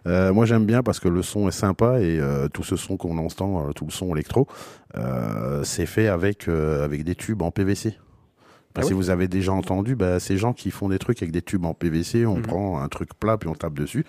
[0.06, 2.20] Moi j'aime bien parce que le son est sympa et
[2.54, 4.46] tout ce son qu'on entend, tout le son électro,
[5.62, 7.98] c'est fait avec des tubes en PVC.
[8.76, 11.32] Ah si oui vous avez déjà entendu, bah, ces gens qui font des trucs avec
[11.32, 12.42] des tubes en PVC, on Mhm.
[12.42, 14.04] prend un truc plat puis on tape dessus,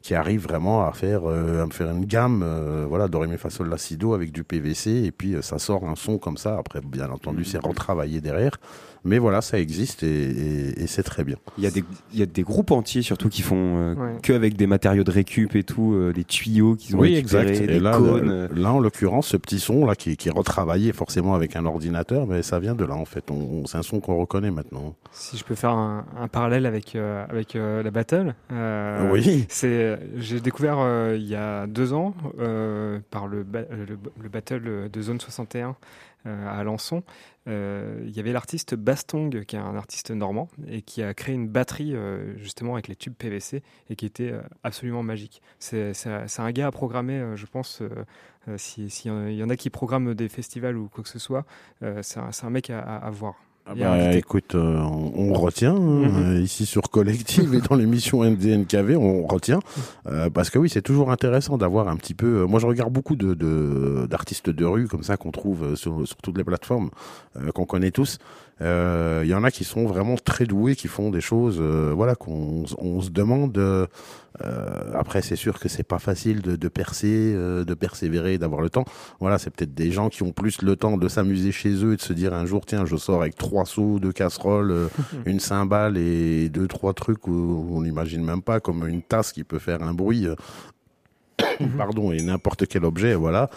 [0.00, 3.50] qui arrive vraiment à faire euh, à me faire une gamme, euh, voilà, doré fa
[3.50, 6.36] sol la si do avec du PVC et puis euh, ça sort un son comme
[6.36, 6.56] ça.
[6.58, 8.52] Après, bien entendu, c'est retravaillé derrière,
[9.04, 11.36] mais voilà, ça existe et, et- et c'est très bien.
[11.58, 14.16] Il y, a des, il y a des groupes entiers surtout qui font euh, Ouais.
[14.22, 17.48] que avec des matériaux de récup et tout, euh, des tuyaux qu'ils ont Oui, récupérés,
[17.50, 17.66] exact.
[17.66, 18.26] des là, cônes.
[18.26, 18.48] le- euh.
[18.54, 22.26] là, en l'occurrence, ce petit son là qui, qui est retravaillé forcément avec un ordinateur,
[22.26, 23.30] mais ça vient de là en fait.
[23.30, 24.94] On, on- c'est un son qu'on reconnaît maintenant.
[25.12, 28.34] Si je peux faire un, un parallèle avec, euh, avec euh, la battle.
[28.52, 29.46] euh, oui.
[29.48, 34.28] C'est, j'ai découvert euh, il y a deux ans euh, par le, ba- le, le
[34.28, 35.76] battle de Zone 61
[36.26, 37.02] euh, à Alençon.
[37.48, 41.34] Euh, il y avait l'artiste Bastong, qui est un artiste normand, et qui a créé
[41.34, 45.40] une batterie euh, justement avec les tubes PVC et qui était euh, absolument magique.
[45.58, 45.92] C'est,
[46.38, 47.82] un gars à programmer, je pense.
[48.56, 51.44] si- S'il y en a- qui programment des festivals ou quoi que ce soit,
[52.02, 53.34] c'est, un, mec à- à voir.
[53.70, 56.16] Ah bah, écoute, euh, on, on retient hein, Mhm.
[56.36, 59.60] euh, ici sur Collective et dans l'émission MDNKV, on retient
[60.06, 62.44] euh, parce que oui, c'est toujours intéressant d'avoir un petit peu.
[62.46, 63.34] moi, je regarde beaucoup de
[64.06, 66.88] d'artistes de, rue comme ça qu'on trouve sur, sur toutes les plateformes
[67.54, 68.18] qu'on connaît tous.
[68.60, 71.92] Euh, Il y en a qui sont vraiment très doués, qui font des choses, euh,
[71.94, 73.56] voilà, qu'on on se demande.
[73.58, 73.86] euh,
[74.44, 78.60] euh, après, c'est sûr que c'est pas facile de, de percer, euh, de persévérer, d'avoir
[78.60, 78.84] le temps.
[79.20, 81.96] Voilà, c'est peut-être des gens qui ont plus le temps de s'amuser chez eux et
[81.96, 84.88] de se dire un jour, tiens, je sors avec trois seaux, deux casseroles, euh,
[85.26, 89.44] une cymbale et deux, trois trucs où on n'imagine même pas, comme une tasse qui
[89.44, 90.26] peut faire un bruit.
[90.26, 90.34] euh,
[91.76, 93.50] Pardon, et n'importe quel objet, voilà.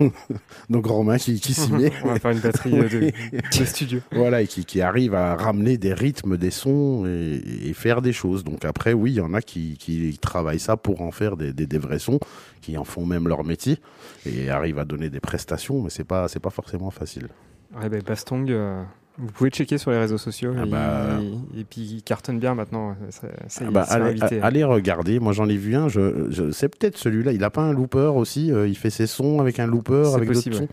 [0.70, 1.92] Donc Romain qui, qui s'y met.
[2.04, 4.00] On va faire une batterie euh, de, de studio.
[4.12, 8.12] Voilà, et qui, qui arrive à ramener des rythmes, des sons et, et faire des
[8.12, 8.44] choses.
[8.44, 11.52] Donc après, oui, il y en a qui, qui travaillent ça pour en faire des,
[11.52, 12.20] des, des vrais sons,
[12.60, 13.78] qui en font même leur métier
[14.26, 17.28] et arrivent à donner des prestations, mais c'est pas c'est pas forcément facile.
[17.76, 18.82] Ouais, ben, Bastong, euh,
[19.18, 20.52] vous pouvez checker sur les réseaux sociaux.
[20.56, 21.20] Ah bah.
[21.56, 22.96] et puis il cartonne bien maintenant.
[23.10, 23.86] Ça, ça y Ah bah,
[24.42, 27.62] allez, regarder, moi j'en ai vu un, je, je c'est peut-être celui-là, il a pas
[27.62, 30.68] un looper aussi, euh, il fait ses sons avec un looper, avec d'autres sons.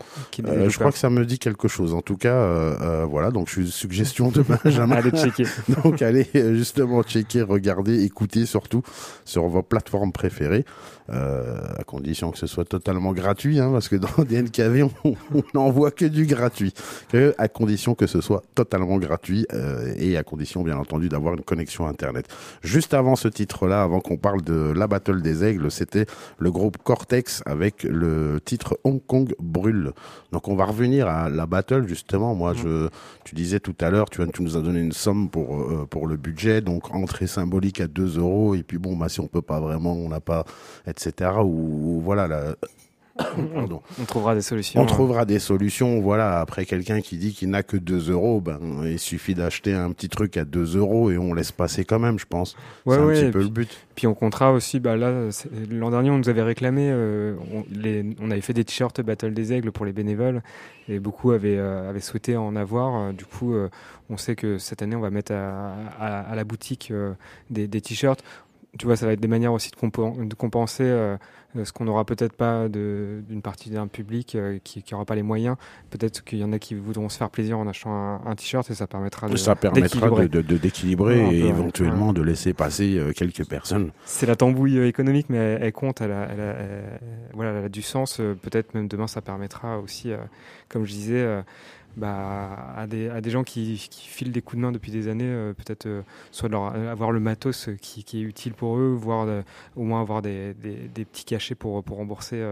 [0.46, 1.94] Euh, je crois que ça me dit quelque chose.
[1.94, 4.96] En tout cas, euh, euh, voilà, donc je suis suggestion de Benjamin.
[4.96, 5.44] Allez checker.
[5.84, 8.82] Donc allez justement checker, regarder, écouter surtout
[9.24, 10.64] sur vos plateformes préférées,
[11.08, 15.90] à condition que ce soit totalement gratuit, hein, parce que dans DNKV on on n'envoie
[15.90, 16.74] que du gratuit,
[17.38, 21.42] à condition que ce soit totalement gratuit euh, et à condition bien entendu d'avoir une
[21.42, 22.26] connexion internet.
[22.62, 26.06] Juste avant ce titre-là, avant qu'on parle de la Battle des Aigles, c'était
[26.38, 29.92] le groupe Cortex avec le titre Hong Kong brûle.
[30.32, 32.34] Donc on va revenir à la Battle justement.
[32.34, 32.88] Moi je
[33.24, 36.06] tu disais tout à l'heure, tu, tu nous as donné une somme pour euh, pour
[36.06, 39.42] le budget, donc entrée symbolique à 2 euros, et puis bon, bah si on peut
[39.42, 40.44] pas vraiment, on n'a pas,
[40.86, 41.32] etc.
[41.42, 42.54] Ou, ou voilà, la,
[43.54, 43.82] pardon.
[44.00, 44.80] On trouvera des solutions.
[44.80, 46.00] On trouvera des solutions.
[46.00, 49.90] Voilà, après quelqu'un qui dit qu'il n'a que 2 euros, ben il suffit d'acheter un
[49.92, 52.54] petit truc à 2 euros et on laisse passer quand même, je pense.
[52.86, 53.86] Ouais, c'est un ouais, petit et peu puis- le but.
[53.96, 55.12] Puis on comptera aussi, bah là,
[55.70, 59.34] l'an dernier, on nous avait réclamé, euh, on, les- on avait fait des t-shirts Battle
[59.34, 60.40] des Aigles pour les bénévoles,
[60.88, 63.12] et beaucoup avaient, euh, avaient souhaité en avoir.
[63.12, 63.68] Du coup, euh,
[64.08, 66.92] on sait que cette année, on va mettre à, à- à la boutique
[67.50, 68.22] des, des t-shirts.
[68.78, 70.84] Tu vois, ça va être des manières aussi de, compenser
[71.64, 75.56] ce qu'on n'aura peut-être pas d'une partie d'un public euh, qui n'aura pas les moyens.
[75.90, 78.70] Peut-être qu'il y en a qui voudront se faire plaisir en achetant un, un t-shirt
[78.70, 80.28] et ça permettra de Ça permettra d'équilibrer.
[80.28, 80.58] de- de-
[80.96, 81.48] peu, et ouais.
[81.48, 83.92] éventuellement de laisser passer euh, quelques personnes.
[84.04, 87.00] C'est la tambouille euh, économique, mais elle, elle compte, elle a, elle a- elle-
[87.32, 88.20] voilà, elle a du sens.
[88.20, 90.18] Euh, Peut-être même demain, ça permettra aussi, euh,
[90.68, 91.42] comme je disais, euh,
[91.98, 95.08] bah, à, des, à des gens qui, qui filent des coups de main depuis des
[95.08, 98.54] années, euh, peut-être euh, soit de leur, euh, avoir le matos qui, qui est utile
[98.54, 99.26] pour eux, voire
[99.76, 102.42] au moins avoir des, des, des petits cachets pour, pour rembourser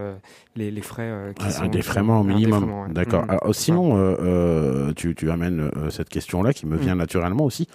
[0.57, 1.33] les, les frais.
[1.39, 2.65] qui Un- sont, un défraiement au minimum.
[2.65, 2.93] ouais.
[2.93, 3.23] D'accord.
[3.23, 3.31] Mhm.
[3.31, 7.69] Alors, sinon, euh, euh, tu, tu amènes cette question-là qui me vient naturellement aussi.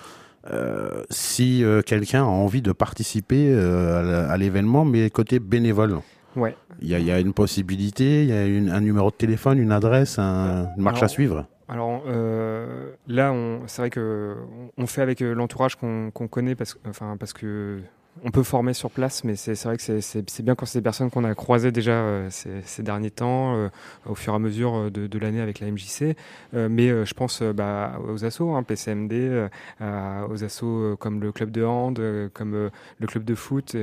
[0.52, 6.00] Euh, si euh, quelqu'un a envie de participer euh, à l'événement, mais côté bénévole,
[6.36, 6.56] Ouais.
[6.82, 9.16] il y a, il y a une possibilité, il y a une- un numéro de
[9.16, 11.46] téléphone, une adresse, un- une marche Alors, à suivre.
[11.72, 13.34] Alors euh, là,
[13.68, 14.36] c'est vrai que
[14.78, 17.80] on fait avec euh, l'entourage qu'on connaît parce, enfin, parce que
[18.26, 21.10] on peut former sur place, mais c'est vrai que c'est- bien quand c'est des personnes
[21.10, 23.70] qu'on a croisées déjà euh, ces, derniers temps,
[24.06, 26.18] au fur et à mesure de, l'année avec la MJC.
[26.52, 29.48] Mais je pense bah, aux assos, hein, PCMD,
[29.80, 32.02] aux assos comme le club de hand,
[32.34, 33.78] comme le club de foot,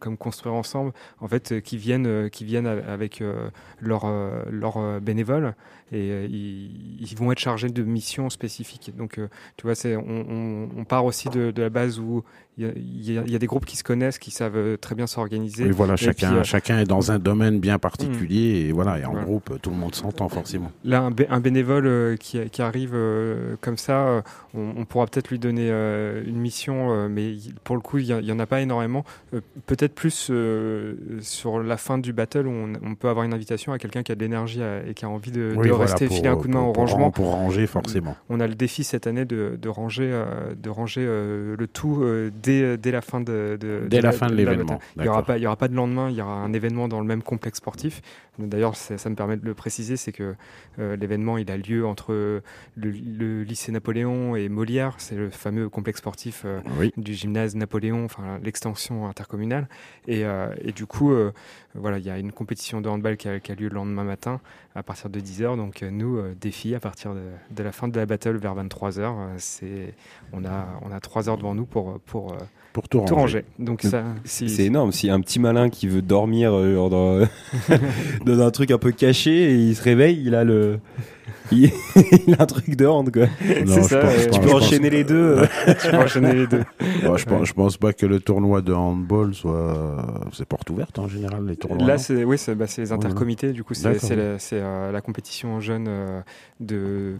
[0.00, 3.22] comme Construire Ensemble, en fait, qui viennent, qui viennent avec
[3.80, 5.54] leurs bénévoles
[5.92, 8.94] et euh, ils, ils vont être chargés de missions spécifiques.
[8.96, 12.24] Donc, euh, tu vois, c'est on, on- on part aussi de, de la base où
[12.58, 12.66] il
[13.10, 15.64] y, a, y y des groupes qui se connaissent, qui savent euh, très bien s'organiser.
[15.64, 18.98] Oui, voilà, Et chacun, puis, euh, chacun est dans un domaine bien particulier et voilà,
[18.98, 19.24] et en Voilà.
[19.24, 20.70] groupe, tout le monde s'entend forcément.
[20.84, 22.94] Là, un, bé- un bénévole euh, qui, qui arrive
[23.60, 24.22] comme ça,
[24.54, 27.34] on, on pourra peut-être lui donner une mission, mais
[27.64, 29.04] pour le coup, il n'y en a pas énormément.
[29.66, 30.30] Peut-être plus
[31.20, 34.12] sur la fin du battle où on, on peut avoir une invitation à quelqu'un qui
[34.12, 36.36] a de l'énergie et qui a envie de, Oui, de voilà, rester pour- filer un
[36.36, 37.04] coup de main pour- au pour rangement.
[37.04, 38.16] ran- Pour ranger, forcément.
[38.28, 40.10] On a le défi cette année de, de ranger,
[40.60, 42.02] de ranger le tout
[42.42, 44.78] dès, dès la fin de, de- Dès de la fin de l'événement.
[44.96, 47.22] Il n'y aura, pas- aura de lendemain, il y aura un événement dans le même
[47.22, 48.00] complexe sportif.
[48.38, 50.34] D'ailleurs, ça me permet de le préciser, c'est que
[50.78, 52.42] euh, l'événement il a lieu entre le,
[52.76, 56.90] le lycée Napoléon et Molière, c'est le fameux complexe sportif euh, Oui.
[56.96, 59.68] du gymnase Napoléon, enfin l'extension intercommunale.
[60.08, 61.32] Et, euh, et du coup, euh,
[61.74, 64.04] voilà, il y a une compétition de handball qui a, qui a lieu le lendemain
[64.04, 64.40] matin
[64.74, 65.56] à partir de 10h.
[65.56, 68.54] Donc euh, nous, euh, défi à partir de, de la fin de la battle vers
[68.56, 69.92] 23h, euh, c'est
[70.32, 72.29] on a on a 3 heures devant nous pour pour euh,
[72.72, 73.38] Pour tout tout ranger.
[73.38, 73.44] ranger.
[73.58, 74.90] Donc ça, si, C'est énorme.
[75.08, 77.26] A un petit malin qui veut dormir euh, dans,
[78.24, 80.78] dans un truc un peu caché et il se réveille, il a le.
[81.52, 81.66] Il,
[82.38, 83.26] a un truc de hand, quoi.
[83.66, 85.38] Non, ça, pense tu peux enchaîner les deux.
[85.82, 86.58] tu peux enchaîner les deux.
[87.02, 90.04] Ouais, je, pense, je pense pas que le tournoi de handball soit.
[90.32, 91.86] C'est porte ouverte en général, les tournois.
[91.86, 93.52] Là, c'est oui, c'est bah, c'est les Ouais, intercomités.
[93.52, 96.20] Du coup, c'est la, c'est, euh, la compétition jeunes euh,
[96.60, 97.14] de,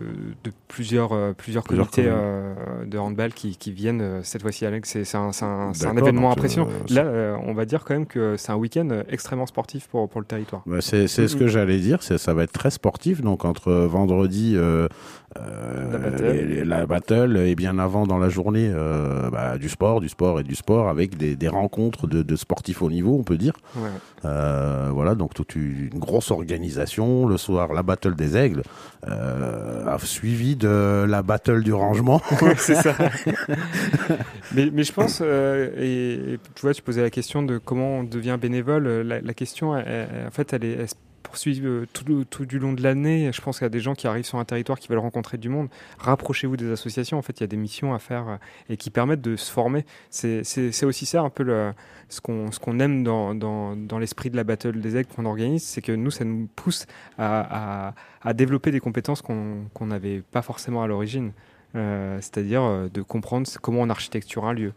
[0.44, 2.54] de plusieurs euh, plusieurs Plusieurs comités euh,
[2.86, 4.64] de handball qui, qui viennent cette fois-ci.
[4.64, 6.68] Alex, c'est c'est un, c'est un, c'est un événement impressionnant.
[6.68, 10.08] euh, Là, euh, on va dire quand même que c'est un week-end extrêmement sportif pour
[10.08, 10.62] pour le territoire.
[10.66, 13.22] Bah, c'est c'est ce que j'allais dire, c'est- ça va être très sportif.
[13.22, 14.88] Donc entre vendredi, euh,
[15.38, 16.24] euh, La battle.
[16.32, 20.08] les- les- la battle et bien avant dans la journée, euh, bah, du sport, du
[20.08, 23.36] sport et du sport avec des, des rencontres de, de sportifs au niveau, on peut
[23.38, 23.52] dire.
[23.76, 23.90] Ouais.
[24.92, 27.26] Voilà, donc toute une grosse organisation.
[27.26, 28.62] Le soir, la battle des aigles,
[29.98, 32.20] suivi de la battle du rangement.
[32.56, 32.94] c'est ça.
[34.54, 35.24] mais, mais je pense, et,
[36.34, 38.88] et tu vois, tu posais la question de comment on devient bénévole.
[39.02, 40.88] La, la question, elle- elle- en fait, elle, est, elle
[41.22, 43.30] poursuit euh, tout, du long de l'année.
[43.32, 45.38] Je pense qu'il y a des gens qui arrivent sur un territoire qui veulent rencontrer
[45.38, 45.68] du monde.
[45.98, 47.18] Rapprochez-vous des associations.
[47.18, 48.36] En fait, il y a des missions à faire euh,
[48.68, 49.84] et qui permettent de se former.
[50.10, 51.72] C'est aussi ça un peu
[52.08, 55.82] ce qu'on aime dans, dans, dans l'esprit de la Battle des aigles qu'on organise, c'est
[55.82, 56.86] que nous, ça nous pousse
[57.18, 61.32] à, à, développer des compétences qu'on n'avait pas forcément à l'origine.
[61.76, 64.72] Euh, c'est-à-dire de comprendre comment on architecture un lieu,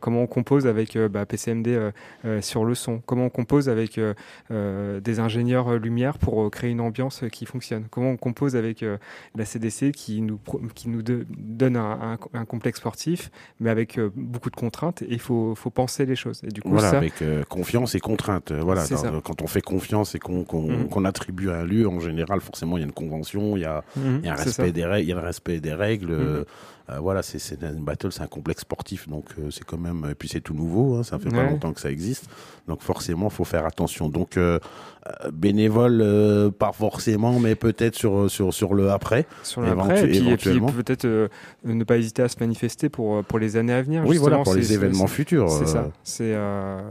[0.00, 1.90] comment on compose avec euh, bah, PCMD euh,
[2.24, 4.14] euh, sur le son, comment on compose avec euh,
[4.50, 8.16] euh, des ingénieurs euh, lumière pour euh, créer une ambiance euh, qui fonctionne, comment on
[8.16, 8.96] compose avec euh,
[9.34, 13.30] la CDC qui nous, pro- qui nous de- donne un, un- un complexe sportif,
[13.60, 16.40] mais avec euh, beaucoup de contraintes, et il faut, faut penser les choses.
[16.44, 18.50] Et du coup, Voilà, ça, avec euh, confiance et contrainte.
[18.52, 19.12] Euh, Voilà, dans- ça.
[19.24, 22.80] quand on fait confiance et qu'on qu'on attribue à un lieu, en général, forcément, il
[22.80, 25.08] y a une convention, il y a, il y a un respect des règles, il
[25.08, 26.10] y a le respect des règles.
[26.12, 26.44] Euh,
[26.90, 30.06] euh, voilà, c'est c'est une battle, c'est un complexe sportif, donc euh, c'est quand même.
[30.10, 32.26] Et puis c'est tout nouveau, hein, ça fait pas longtemps que ça existe,
[32.68, 34.08] donc forcément, faut faire attention.
[34.10, 34.58] Donc euh,
[35.06, 39.26] euh, bénévole, euh, pas forcément, mais peut-être sur sur sur le après.
[39.42, 40.68] sur l'après, éventu- et puis, et puis éventuellement.
[40.72, 41.28] peut-être euh,
[41.64, 44.02] ne pas hésiter à se manifester pour, pour les années à venir.
[44.06, 45.50] Oui, voilà, pour les événements futurs.
[45.50, 45.90] C'est ça.
[46.04, 46.36] C'est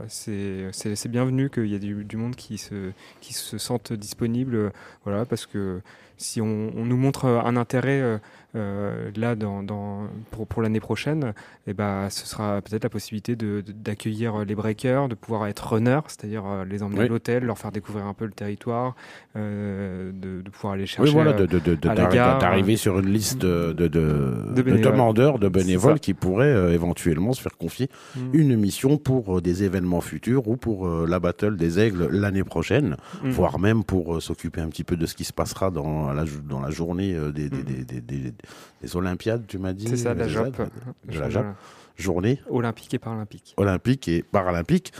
[0.08, 3.92] c'est c'est c'est bienvenu qu'il y ait du, du monde qui se qui se sente
[3.92, 4.72] disponible,
[5.04, 5.80] voilà, parce que
[6.16, 8.20] si on, on nous montre un intérêt
[8.54, 11.32] là dans, dans pour pour l'année prochaine,
[11.66, 16.44] et ben ce sera peut-être la possibilité d'accueillir les breakers, de pouvoir être runner, c'est-à-dire
[16.46, 17.04] euh, les emmener Oui.
[17.06, 18.94] à l'hôtel, leur faire découvrir un peu le territoire,
[19.36, 21.08] euh, de, de pouvoir aller chercher.
[21.08, 23.72] Oui, voilà, euh, d'arriver sur une liste de,
[24.82, 28.20] demandeurs, de bénévoles qui pourraient euh, éventuellement se faire confier Mm.
[28.34, 32.44] une mission pour euh, des événements futurs ou pour euh, la battle des aigles l'année
[32.44, 33.30] prochaine, Mm.
[33.30, 36.24] voire même pour euh, s'occuper un petit peu de ce qui se passera dans la,
[36.48, 37.84] dans la journée euh, des, des, Mm.
[37.84, 40.56] des, des, des- des Olympiades, tu m'as dit C'est ça, de la JOP.
[41.08, 41.44] de la JOP.
[41.98, 43.52] Journée Olympique et paralympique.
[43.58, 44.92] olympique et paralympique.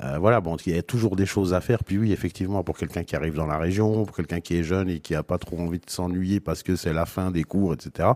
[0.00, 1.84] Euh, voilà, bon, il y a toujours des choses à faire.
[1.84, 4.88] Puis oui, effectivement, pour quelqu'un qui arrive dans la région, pour quelqu'un qui est jeune
[4.90, 7.72] et qui a pas trop envie de s'ennuyer parce que c'est la fin des cours,
[7.74, 8.08] etc.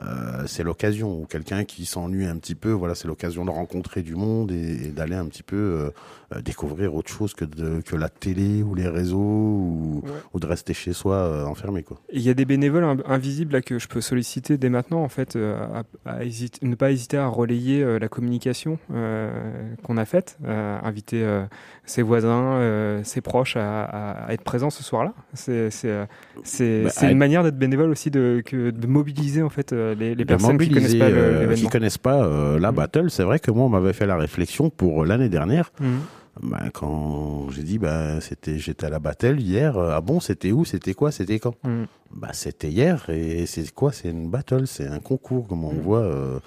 [0.00, 1.20] euh, c'est l'occasion.
[1.22, 4.86] Ou quelqu'un qui s'ennuie un petit peu, voilà, c'est l'occasion de rencontrer du monde et,
[4.86, 5.90] et d'aller un petit peu euh,
[6.34, 10.10] euh, découvrir autre chose que de, que la télé ou les réseaux ou, Ouais.
[10.34, 13.62] ou de rester chez soi euh, enfermé, Il y a des bénévoles in- invisibles là,
[13.62, 17.26] que je peux solliciter dès maintenant, en fait, à, à hésiter- ne pas hésiter à
[17.28, 21.44] relayer euh, la communication communication euh, qu'on a faite, euh, inviter euh,
[21.86, 25.12] ses voisins, euh, ses proches à, être présents ce soir-là.
[25.34, 26.04] C'est euh,
[26.44, 30.24] Bah, une être- manière d'être bénévole aussi, de, que, de mobiliser en fait euh, les,
[30.24, 31.10] personnes qui connaissent pas
[31.54, 32.26] qui connaissent pas
[32.58, 32.76] la Mhm.
[32.76, 33.10] battle.
[33.10, 35.70] C'est vrai que moi, on m'avait fait la réflexion pour l'année dernière.
[35.80, 36.00] Mhm.
[36.42, 39.76] Bah, quand j'ai dit, bah, c'était, j'étais à la battle hier.
[39.78, 41.54] euh, Ah bon, c'était où C'était quoi C'était quand?
[41.64, 41.86] Mhm.
[42.14, 43.08] Bah, c'était hier.
[43.08, 45.80] Et c'est quoi C'est une battle, c'est un concours, comme on Mhm.
[45.80, 46.38] voit euh,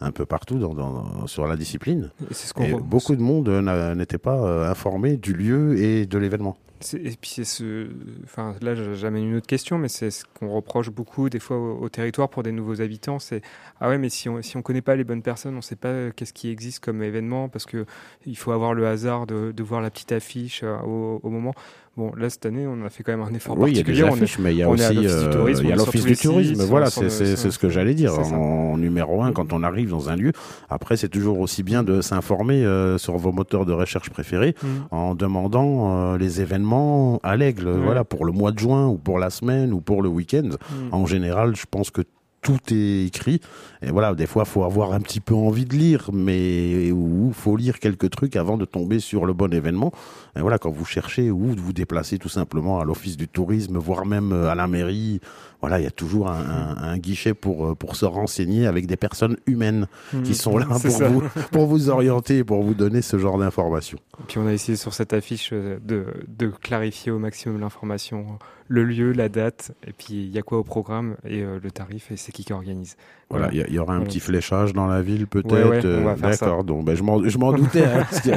[0.00, 2.10] un peu partout dans, dans- sur la discipline.
[2.30, 6.18] Et ce qu'on Et beaucoup de monde euh, n'était pas informé du lieu et de
[6.18, 6.56] l'événement.
[6.94, 7.88] Et puis c'est ce,
[8.24, 11.88] enfin là j'amène une autre question, mais c'est ce qu'on reproche beaucoup des fois au,
[11.88, 13.42] territoire pour des nouveaux habitants, c'est
[13.80, 15.88] ah ouais mais si on si on connaît pas les bonnes personnes, on sait pas
[15.88, 17.84] euh, qu'est-ce qui existe comme événement parce que
[18.26, 21.54] il faut avoir le hasard de, voir la petite affiche euh, au moment.
[21.98, 23.82] Bon là cette année on a fait quand même un effort Oui, il y a
[23.82, 24.04] des particulier.
[24.08, 25.74] on est- affiches, mais il y a aussi l'Office du euh, tourisme, il y a
[25.74, 26.54] on est sur l'office tous du les tourisme.
[26.54, 27.08] sites, Voilà, c'est
[27.50, 28.16] ce que j'allais dire.
[28.16, 30.30] En numéro un, quand on arrive dans un lieu,
[30.70, 34.68] après, c'est toujours aussi bien de s'informer euh, sur vos moteurs de recherche préférés Mhm.
[34.92, 39.18] en demandant euh, les événements à l'aigle, voilà, pour le mois de juin ou pour
[39.18, 40.50] la semaine ou pour le week-end.
[40.50, 40.88] Mhm.
[40.92, 42.02] En général, je pense que
[42.40, 43.40] tout est écrit.
[43.82, 47.56] Et voilà, des fois, faut avoir un petit peu envie de lire, mais ou faut
[47.56, 49.90] lire quelques trucs avant de tomber sur le bon événement.
[50.38, 54.06] Et voilà, quand vous cherchez ou vous déplacez tout simplement à l'office du tourisme, voire
[54.06, 55.20] même euh, à la mairie,
[55.60, 58.86] voilà, il y a toujours un, un- un guichet pour euh, pour se renseigner avec
[58.86, 60.34] des personnes humaines qui Mhm.
[60.34, 61.08] sont là pour ça.
[61.08, 63.98] vous pour vous orienter, pour vous donner ce genre d'informations.
[64.28, 68.84] Puis on a essayé sur cette affiche euh, de, de clarifier au maximum l'information, le
[68.84, 72.16] lieu, la date, et puis il y a quoi au programme et le tarif et
[72.16, 72.96] c'est qui qui organise.
[73.30, 75.52] Voilà, il y, aura un petit fléchage dans la ville peut-être.
[75.52, 76.16] Ouais, ouais, on euh.
[76.16, 77.84] D'accord, donc ben, je m'en doutais.
[77.84, 78.30] hein, parce que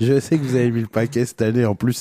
[0.00, 1.64] je sais que vous avez mis le paquet cette année.
[1.64, 1.94] En plus,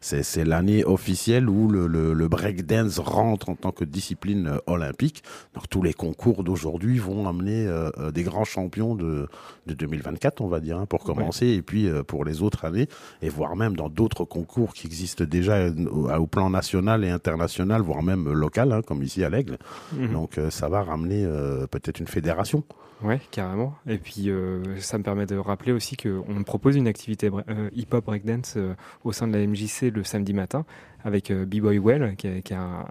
[0.00, 5.22] c'est l'année officielle où le le, le breakdance rentre en tant que discipline euh, olympique.
[5.54, 9.28] Donc tous les concours d'aujourd'hui vont amener euh, des grands champions de
[9.66, 12.88] de 2024, on va dire, hein, pour commencer, et puis euh, pour les autres années,
[13.20, 17.82] et voire même dans d'autres concours qui existent déjà au, au plan national et international,
[17.82, 19.58] voire même local, hein, comme ici à l'Aigle.
[19.92, 20.12] Mhm.
[20.12, 22.64] Donc ça va ramener euh, peut-être une fédération.
[23.02, 23.74] Ouais, carrément.
[23.86, 28.04] Et puis, euh, ça me permet de rappeler aussi qu'on propose une activité euh, hip-hop
[28.06, 28.74] breakdance euh,
[29.04, 30.64] au sein de la MJC le samedi matin
[31.04, 32.86] avec euh, B-Boy Well, qui, a- qui a un,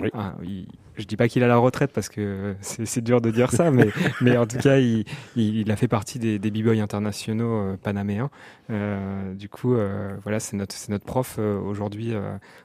[0.00, 0.08] Oui.
[0.14, 3.52] un- il- je dis pas qu'il a la retraite parce que c'est dur de dire
[3.52, 3.88] ça, mais,
[4.20, 5.04] mais en tout cas, il,
[5.36, 8.28] il, il a fait partie des, des B-Boys internationaux euh, panaméens.
[9.34, 9.74] Du coup,
[10.22, 12.12] voilà, c'est notre, prof aujourd'hui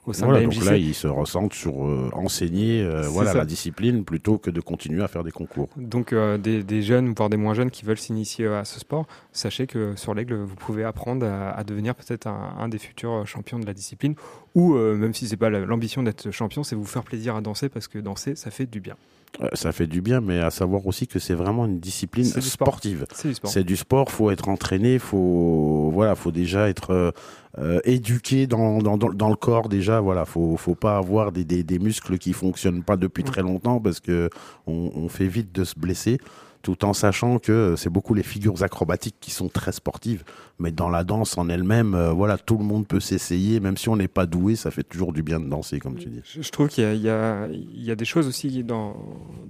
[0.05, 0.69] au sein Voilà, de la donc MJC.
[0.69, 1.73] là, ils se ressentent sur
[2.15, 3.37] enseigner voilà, ça.
[3.39, 5.69] la discipline plutôt que de continuer à faire des concours.
[5.77, 9.67] Donc des, des jeunes, voire des moins jeunes qui veulent s'initier à ce sport, sachez
[9.67, 13.59] que sur l'aigle, vous pouvez apprendre à, à devenir peut-être un, un des futurs champions
[13.59, 14.15] de la discipline,
[14.53, 17.41] ou euh, même si c'est pas la- l'ambition d'être champion, c'est vous faire plaisir à
[17.41, 18.95] danser parce que danser, ça fait du bien.
[19.41, 23.05] Euh, ça fait du bien, mais à savoir aussi que c'est vraiment une discipline sportive.
[23.13, 23.51] C'est du sport.
[23.51, 27.13] C'est du sport, faut être entraîné, faut voilà, faut déjà être
[27.57, 29.99] euh, éduqué dans, dans, le corps déjà.
[29.99, 33.81] Voilà, faut faut pas avoir des, des, des muscles qui fonctionnent pas depuis très longtemps
[33.81, 34.29] parce que
[34.67, 36.17] on, on fait vite de se blesser.
[36.65, 40.23] Tout en sachant que c'est beaucoup les figures acrobatiques qui sont très sportives,
[40.57, 43.87] mais dans la danse en elle-même, euh, voilà, tout le monde peut s'essayer, même si
[43.87, 46.21] on n'est pas doué, ça fait toujours du bien de danser, comme tu dis.
[46.23, 48.95] Je, trouve qu'il y, y y a des choses aussi dans,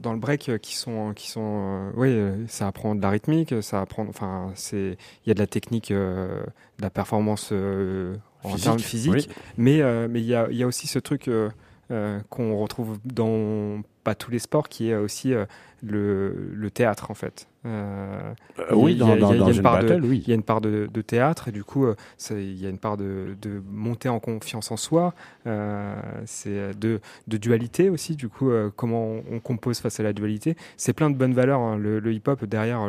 [0.04, 3.12] dans le break euh, qui sont, qui sont, euh, oui, euh, ça apprend de la
[3.12, 6.44] rythmique, ça apprend, enfin, c'est, il y a de la technique, euh,
[6.80, 9.28] de la performance euh, en Physique, termes physiques, oui.
[9.58, 11.50] mais, euh, mais il y a, y a aussi ce truc euh,
[11.92, 15.46] euh, qu'on retrouve dans pas tous les sports, qui est aussi euh,
[15.84, 17.48] le, le théâtre en fait.
[17.66, 20.22] Euh, Euh, oui, dans, une une part de- battle, oui.
[20.24, 21.88] il y a une part de, de théâtre et du coup,
[22.32, 25.14] il y a une part de, de montée en confiance en soi.
[25.48, 25.96] euh,
[26.26, 28.16] c'est de, de dualité aussi.
[28.16, 30.56] Du coup, euh, comment on, on compose face à la dualité.
[30.78, 31.60] C'est plein de bonnes valeurs.
[31.60, 31.76] hein.
[31.78, 32.88] Le, le hip-hop derrière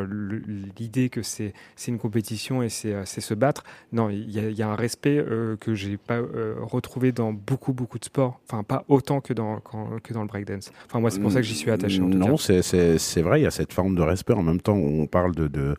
[0.77, 1.53] l'idée que c'est
[1.87, 3.63] une compétition et c'est se battre.
[3.91, 5.25] Non, il y a, il y a un respect
[5.59, 6.19] que j'ai pas
[6.61, 8.39] retrouvé dans beaucoup beaucoup de sports.
[8.47, 10.71] Enfin, pas autant que dans quand- que dans le breakdance.
[10.85, 12.01] Enfin, moi, c'est pour ça que j'y suis attaché.
[12.01, 14.33] En tout non, c'est- vrai, il y a cette forme de respect.
[14.33, 15.75] En même temps, on parle de, de,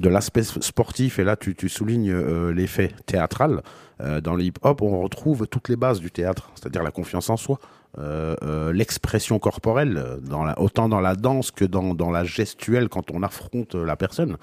[0.00, 3.62] de l'aspect sportif, et là, tu, tu soulignes euh, l'effet théâtral.
[4.00, 7.36] Euh, dans le hip-hop, on retrouve toutes les bases du théâtre, c'est-à-dire la confiance en
[7.36, 7.58] soi,
[7.98, 12.88] euh, euh, l'expression corporelle, dans la, autant dans la danse que dans, dans la gestuelle
[12.88, 14.36] quand on affronte la personne.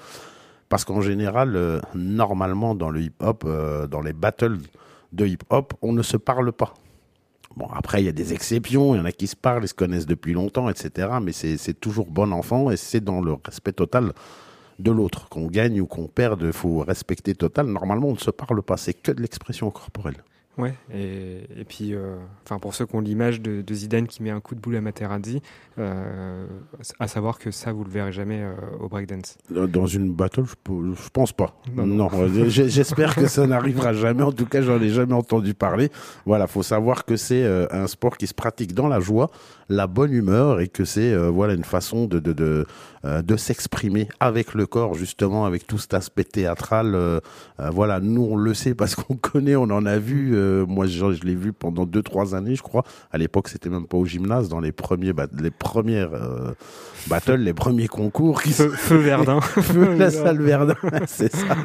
[0.69, 3.45] Parce qu'en général, euh, normalement, dans le hip-hop,
[3.89, 4.57] dans les battles
[5.13, 6.73] de hip-hop, on ne se parle pas.
[7.55, 9.67] Bon, après, il y a des exceptions, il y en a qui se parlent, ils
[9.67, 11.09] se connaissent depuis longtemps, etc.
[11.21, 14.13] Mais c'est toujours bon enfant et c'est dans le respect total
[14.77, 15.27] de l'autre.
[15.29, 17.67] Qu'on gagne ou qu'on perde, il faut respecter total.
[17.67, 20.23] Normalement, on ne se parle pas, c'est que de l'expression corporelle.
[20.59, 24.21] Ouais, et, et puis, euh, enfin pour ceux qui ont l'image de, de Zidane qui
[24.21, 25.41] met un coup de boule à Materazzi,
[25.77, 26.45] euh,
[26.99, 28.51] à savoir que ça, vous le verrez jamais euh,
[28.81, 29.37] au breakdance.
[29.49, 30.53] Dans une battle, je,
[31.01, 31.55] je pense pas.
[31.73, 32.21] Non, Non, non.
[32.21, 34.23] euh, j'espère que ça n'arrivera jamais.
[34.23, 35.89] En tout cas, j'en ai jamais entendu parler.
[36.25, 39.31] Voilà, faut savoir que c'est euh, un sport qui se pratique dans la joie,
[39.69, 42.65] la bonne humeur et que c'est euh, voilà une façon de de de,
[43.05, 46.95] euh, de s'exprimer avec le corps justement, avec tout cet aspect théâtral.
[46.95, 47.19] euh,
[47.59, 50.33] euh, voilà, nous on le sait parce qu'on connaît, on en a vu.
[50.49, 52.83] Euh, moi, je, je l'ai vu pendant deux trois années, je crois.
[53.11, 56.51] À l'époque, c'était même pas au gymnase, dans les premiers les premières euh,
[57.07, 59.41] battles, les premiers concours qui Feu, Feu Verdun.
[59.41, 60.75] Feu la salle Verdun,
[61.07, 61.55] c'est ça.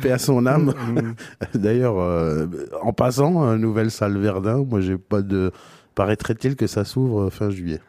[0.00, 0.72] Paix à son âme.
[0.88, 1.58] Mm.
[1.58, 2.46] D'ailleurs, euh,
[2.82, 5.50] en passant, euh, nouvelle salle Verdun, moi j'ai pas de.
[5.94, 7.80] Paraîtrait-il que ça s'ouvre fin juillet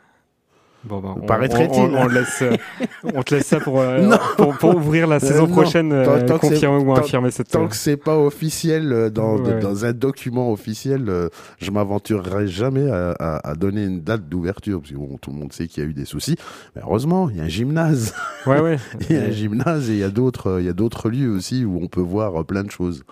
[0.87, 1.69] Bon, ben, on, Paraîtrait-il.
[1.79, 2.55] on, on- on laisse, euh,
[3.15, 4.17] on te laisse ça pour, euh, Non.
[4.37, 5.53] pour, pour ouvrir la saison non.
[5.53, 7.49] prochaine, euh, Tant- tant confirmer ou tant- infirmer cette.
[7.49, 9.59] Tant que c'est pas officiel euh, dans, Ouais.
[9.59, 11.29] dans un document officiel, euh,
[11.59, 15.37] je m'aventurerai jamais à, à- à donner une date d'ouverture parce que bon, tout le
[15.37, 16.35] monde sait qu'il y a eu des soucis.
[16.75, 18.13] Mais heureusement, il y a un gymnase,
[18.45, 18.77] Ouais, ouais.
[19.09, 21.09] il y a un gymnase et il y a d'autres, euh, il y a d'autres
[21.09, 23.03] lieux aussi où on peut voir euh, plein de choses.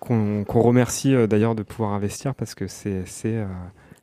[0.00, 3.46] qu'on remercie euh, d'ailleurs de pouvoir investir parce que c'est c'est euh,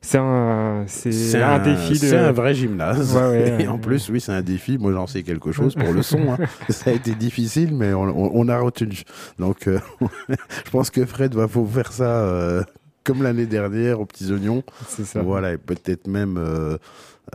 [0.05, 3.15] c'est un c'est un, défi de C'est un vrai gymnase.
[3.15, 4.77] Ouais, ouais, et en plus, oui, c'est un défi.
[4.77, 6.31] Moi, j'en sais quelque chose pour le son.
[6.33, 6.37] hein.
[6.69, 9.01] Ça a été difficile, mais on, on- on a retenu.
[9.39, 9.79] Donc, euh,
[10.29, 12.63] je pense que Fred va faut faire ça euh,
[13.03, 14.63] comme l'année dernière aux petits oignons.
[14.87, 15.21] c'est ça.
[15.21, 16.77] Voilà, et peut-être même euh,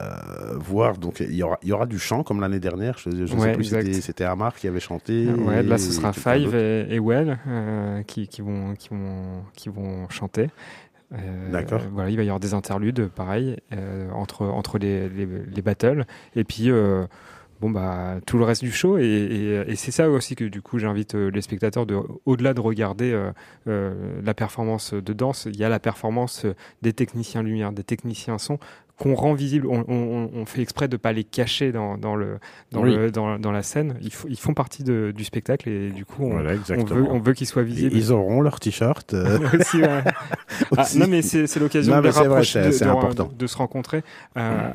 [0.01, 0.05] euh,
[0.59, 0.97] voir.
[0.99, 2.97] Donc, il y aura, y aura du chant comme l'année dernière.
[2.99, 3.65] Je, je sais plus,
[4.01, 5.27] c'était- Amar qui avait chanté.
[5.27, 9.69] Ouais, là ce sera Five et, et Well euh, qui, qui vont qui vont qui
[9.69, 10.49] vont chanter.
[11.13, 11.83] Euh, D'accord.
[11.93, 16.05] Voilà, il va y avoir des interludes, pareil, euh, entre entre les, les, les battles.
[16.37, 17.05] Et puis euh,
[17.61, 18.97] bon bah tout le reste du show.
[18.99, 22.61] Et, et, et c'est ça aussi que du coup j'invite les spectateurs de au-delà de
[22.61, 23.31] regarder
[23.67, 26.47] la performance de danse, il y a la performance
[26.83, 28.59] des techniciens lumière, des techniciens son
[29.01, 29.67] qu'on rend visible.
[29.67, 32.39] On, on, on fait exprès de pas les cacher dans, dans le
[32.71, 32.95] dans Oui.
[32.95, 33.97] le dans, dans la scène.
[34.03, 36.95] Ils, font- ils font partie de, du spectacle et du coup on, Voilà, on exactement.
[37.01, 37.97] veut on veut qu'ils soient Et visibles.
[37.97, 39.15] Ils auront leur t-shirt.
[39.15, 40.05] euh, Aussi, ouais.
[40.77, 42.09] Ah, non mais c'est l'occasion de vrai,
[42.87, 43.31] important.
[43.47, 44.03] se rencontrer.
[44.37, 44.69] Euh,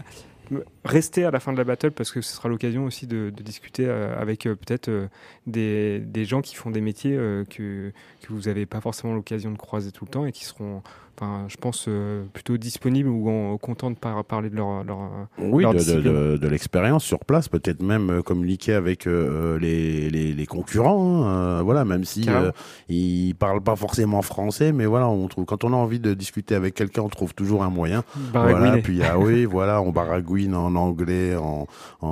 [0.83, 3.41] Rester à la fin de la battle parce que ce sera l'occasion aussi de, de
[3.41, 4.91] discuter euh, avec peut-être
[5.47, 7.15] des, des gens qui font des métiers
[7.49, 10.83] que, que vous n'avez pas forcément l'occasion de croiser tout le temps et qui seront,
[11.19, 14.97] enfin, je pense, euh, plutôt disponibles ou en- contents de par- parler de leur, leur,
[15.39, 16.13] Oui, leur de, de, discipline.
[16.13, 21.25] de- de l'expérience sur place, peut-être même euh, communiquer avec euh, les, les, les concurrents.
[21.25, 22.27] hein, voilà, même si
[22.89, 26.55] ils parlent pas forcément français, mais voilà, on trouve quand on a envie de discuter
[26.55, 28.03] avec quelqu'un, on trouve toujours un moyen.
[28.33, 31.67] Voilà, puis ah oui, voilà, on baragouine en anglais, en
[32.01, 32.07] en,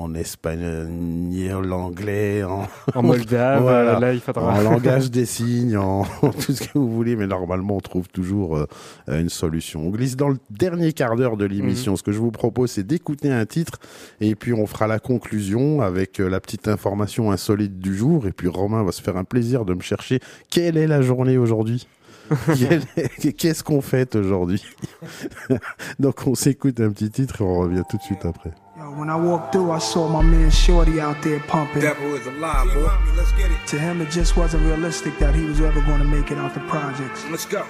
[0.00, 2.62] en espagnol, l'anglais, en,
[2.94, 3.98] En Moldave, Voilà.
[4.00, 4.54] là, il faudra.
[4.54, 8.37] en langage des signes, en tout ce que vous voulez, mais normalement on trouve toujours
[8.56, 8.66] euh,
[9.08, 9.86] une solution.
[9.86, 11.96] On glisse dans le dernier quart d'heure de l'émission.
[11.96, 13.78] Ce que je vous propose, c'est d'écouter un titre
[14.20, 18.26] et puis on fera la conclusion avec euh, la petite information insolite du jour.
[18.26, 20.20] Et puis Romain va se faire un plaisir de me chercher
[20.50, 21.86] quelle est la journée aujourd'hui?
[23.38, 24.62] Qu'est-ce qu'on fête aujourd'hui?
[25.98, 28.52] Donc on s'écoute un petit titre et on revient tout de suite après.
[28.78, 31.82] Yo, when I walked through, I saw my man Shorty out there pumping.
[31.82, 32.88] Devil is alive, boy.
[33.16, 33.66] Let's get it.
[33.68, 36.54] To him, it just wasn't realistic that he was ever going to make it out
[36.54, 37.24] the projects.
[37.28, 37.66] Let's go.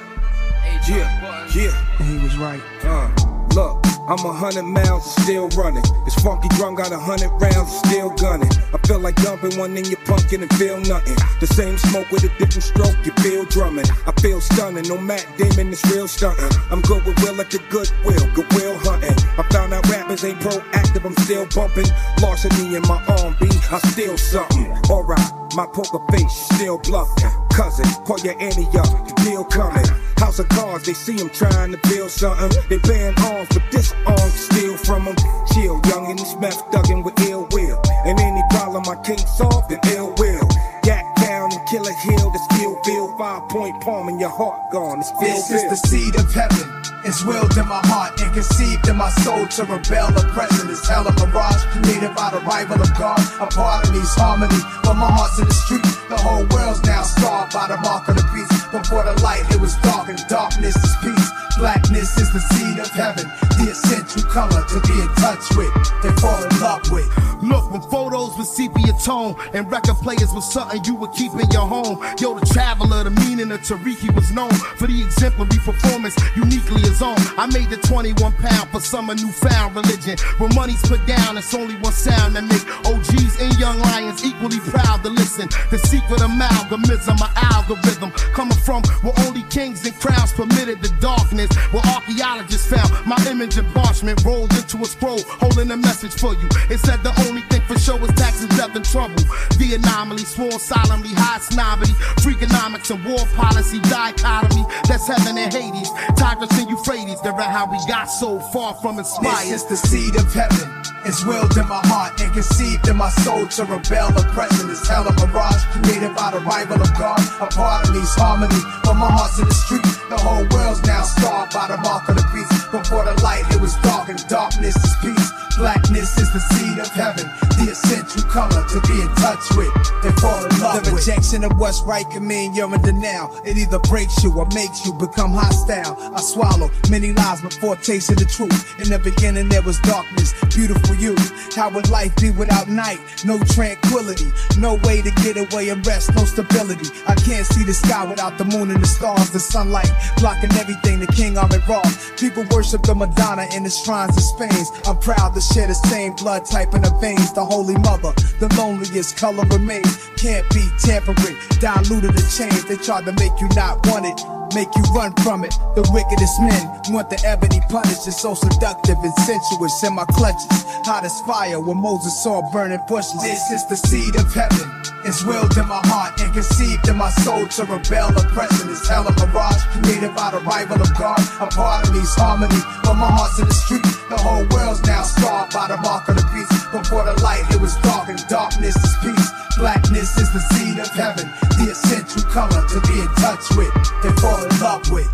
[0.87, 1.99] Yeah, yeah.
[1.99, 2.61] And he was right.
[2.85, 3.11] Uh,
[3.55, 5.83] look, I'm a hundred miles and still running.
[6.05, 8.51] This funky drum got a hundred rounds and still gunning.
[8.73, 11.17] I feel like dumping one in your pumpkin and feel nothing.
[11.41, 13.85] The same smoke with a different stroke, you feel drumming.
[14.07, 16.49] I feel stunning, no Matt Damon is real stunting.
[16.71, 19.17] I'm good with will at the goodwill, goodwill hunting.
[19.37, 21.93] I found out rappers ain't proactive, I'm still bumping.
[22.23, 24.73] Larceny in my arm, B, I steal something.
[24.89, 27.29] Alright, my poker face still bluffing.
[27.53, 29.85] Cousin, call your Annie up, the deal coming.
[30.19, 32.51] House of cards, they see him trying to build something.
[32.69, 35.17] They ban arms, but this arm steal from them.
[35.55, 37.81] Chill, young and this meth thuggin' with ill will.
[38.05, 40.49] And any problem I can't solve, then ill will.
[40.85, 44.59] Yak down and kill a hill that still feel five point palm in your heart
[44.73, 45.01] gone.
[45.01, 46.67] It's This still is the seed of heaven.
[47.05, 50.09] It's willed in my heart and conceived in my soul to rebel.
[50.19, 53.21] Oppression is hell of a mirage created by the rival of God.
[53.41, 55.87] A part of me's harmony, but my heart's in the street.
[56.09, 58.58] The whole world's now starved by the mark of the beast.
[58.71, 61.31] Before the light, it was dark, and darkness is peace.
[61.59, 63.27] Blackness is the seed of heaven,
[63.59, 65.73] the essential color to be in touch with
[66.05, 67.09] and fall in love with.
[67.43, 71.51] Look, when photos with sepia tone and record players was something you would keep in
[71.51, 71.99] your home.
[72.19, 77.03] Yo, the traveler, the meaning of Tariki was known for the exemplary performance uniquely his
[77.03, 77.19] own.
[77.39, 80.19] I made the 21 pound for some a newfound religion.
[80.39, 84.61] When money's put down, it's only one sound that make OGs and young lions equally
[84.61, 85.49] proud to listen.
[85.71, 91.51] The secret amalgamism, my algorithm, coming from where only kings and crowds permitted the darkness.
[91.73, 96.35] Where archaeologists found my image and parchment rolled into a scroll holding a message for
[96.35, 96.49] you.
[96.71, 99.23] It said the only thing for sure was taxes, death, and trouble.
[99.59, 104.65] The anomaly, sworn solemnly, high snobbery, freakonomics and war policy dichotomy.
[104.87, 107.21] That's heaven and Hades, Tigris and Euphrates.
[107.23, 109.49] They're how we got so far from inspired.
[109.49, 110.79] This is the seed of heaven.
[111.05, 114.13] It's willed in my heart and conceived in my soul to rebel.
[114.19, 117.21] Oppression is hell of a mirage created by the rival of God.
[117.41, 118.15] A part of me's
[118.49, 119.83] harmony, but my heart's in the street.
[120.09, 122.71] The whole world's now scarred by the mark of the beast.
[122.71, 125.33] Before the light, it was dark, and darkness is peace.
[125.59, 127.27] Blackness is the seed of heaven,
[127.59, 129.75] the essential color to be in touch with
[130.07, 131.05] and fall in love The with.
[131.05, 133.35] rejection of what's right can mean you're in denial.
[133.45, 135.99] It either breaks you or makes you become hostile.
[136.15, 138.55] I swallow many lies before tasting the truth.
[138.79, 141.17] In the beginning there was darkness, beautiful you.
[141.57, 143.01] How would life be without night?
[143.25, 146.87] No tranquility, no way to get away and rest, no stability.
[147.09, 151.01] I can't see the sky without the moon and the stars, the sunlight blocking everything.
[151.01, 151.83] The king I'm raw.
[152.17, 154.65] People worship the Madonna in the shrines of Spain.
[154.87, 157.33] I'm proud to share the same blood type in the veins.
[157.33, 160.09] The Holy Mother, the loneliest color remains.
[160.17, 162.69] Can't be tampering, diluted or changed.
[162.69, 164.38] They tried to make you not want it.
[164.55, 165.53] Make you run from it.
[165.77, 168.07] The wickedest men want the ebony punish.
[168.09, 170.49] It's so seductive and sensuous in my clutches.
[170.89, 173.21] Hot as fire when Moses saw burning bushes.
[173.23, 174.65] This is the seed of heaven.
[175.05, 178.09] It's willed in my heart and conceived in my soul to rebel.
[178.17, 181.21] Oppression is hell of a mirage created by the rival of God.
[181.41, 183.85] A part of me's harmony, but my heart's in the street.
[184.09, 186.58] The whole world's now scarred by the mark of the beast.
[186.73, 189.33] Before the light, it was dark, and darkness is peace.
[189.57, 193.73] Blackness is the seed of heaven, the essential color to be in touch with
[194.05, 195.09] and fall in love with.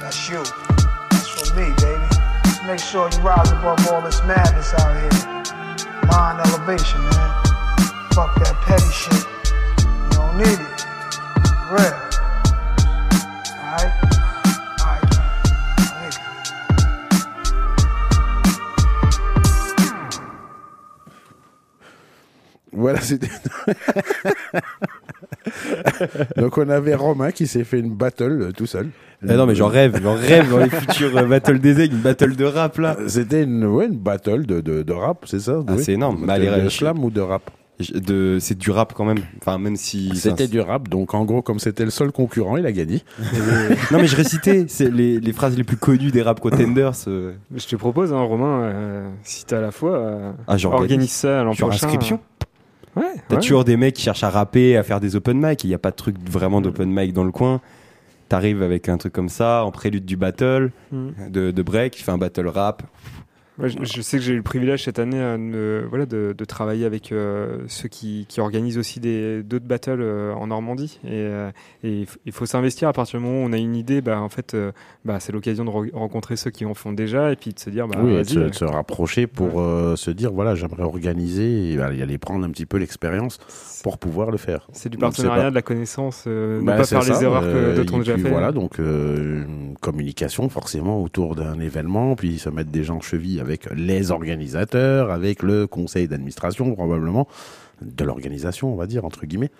[0.00, 0.42] That's you.
[1.10, 2.06] That's for me, baby.
[2.64, 5.42] Make sure you rise above all this madness out here.
[6.06, 7.44] Mind elevation, man.
[8.14, 9.26] Fuck that petty shit.
[9.82, 10.86] You don't need it.
[11.70, 12.01] Real.
[22.72, 23.28] Voilà, c'était.
[26.36, 28.88] Donc on avait Romain qui s'est fait une battle euh, tout seul.
[29.28, 32.02] Ah non, mais j'en rêve, j'en rêve dans les futurs euh, battles des aigles, une
[32.02, 32.96] battle de rap là.
[33.06, 35.62] C'était une, ouais, une battle de, de, de rap, c'est ça?
[35.66, 36.22] Ah, oui c'est énorme.
[36.22, 37.50] De, Bah, les de rap- slam ou de rap?
[37.94, 39.18] de, C'est du rap quand même.
[39.40, 40.10] Enfin, même si.
[40.14, 43.02] C'était enfin, du rap, donc en gros, comme c'était le seul concurrent, il a gagné.
[43.90, 46.92] non, mais je récitais c'est les, les phrases les plus connues des rap contenders.
[47.08, 50.92] euh, Je te propose, hein, Romain, euh, si t'as la foi, euh, Ah, j'organise.
[50.92, 51.86] organise ça l'an Sur prochain.
[51.86, 52.20] inscription.
[52.96, 53.40] Ouais, T'as ouais.
[53.40, 55.64] toujours des mecs qui cherchent à rapper, à faire des open mic.
[55.64, 57.60] Il n'y a pas de truc vraiment d'open mic dans le coin.
[58.28, 61.08] T'arrives avec un truc comme ça, en prélude du battle, Mm.
[61.30, 62.82] de, de break, tu fais un battle rap.
[63.58, 66.34] Ouais, je, je sais que j'ai eu le privilège cette année euh, de, voilà, de,
[66.36, 70.98] de travailler avec euh, ceux qui, qui organisent aussi d'autres battles euh, en Normandie.
[71.06, 71.28] Et,
[71.84, 74.00] et il faut s'investir à partir du moment où on a une idée.
[74.00, 74.56] Bah, en fait,
[75.04, 77.68] bah, c'est l'occasion de re- rencontrer ceux qui en font déjà et puis de se
[77.68, 79.60] dire bah, oui, de se, de se rapprocher pour
[79.96, 83.38] se dire voilà, j'aimerais organiser et aller prendre un petit peu l'expérience
[83.82, 84.68] pour pouvoir le faire.
[84.72, 87.98] c'est du partenariat, pas- de la connaissance, ne pas faire les erreurs que d'autres ont
[87.98, 88.30] déjà fait.
[88.30, 93.68] Voilà, donc une communication forcément autour d'un événement, puis se mettre des gens chevilles avec
[93.74, 97.28] les organisateurs, avec le conseil d'administration probablement
[97.82, 99.50] de l'organisation, on va dire entre guillemets,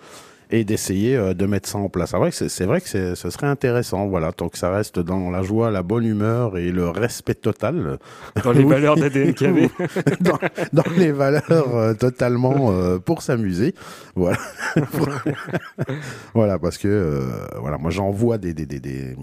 [0.51, 2.11] et d'essayer euh, de mettre ça en place.
[2.11, 4.69] C'est vrai que c'est- c'est vrai que c'est- ce serait intéressant, voilà, tant que ça
[4.71, 7.97] reste dans la joie, la bonne humeur et le respect total.
[8.43, 9.69] Dans les valeurs d'ADNKV.
[10.21, 10.39] dans,
[10.73, 13.73] dans les valeurs euh, totalement euh, pour s'amuser.
[14.15, 14.37] Voilà.
[16.33, 17.21] voilà, parce que euh,
[17.59, 19.15] voilà, moi j'en vois des, des, des, des,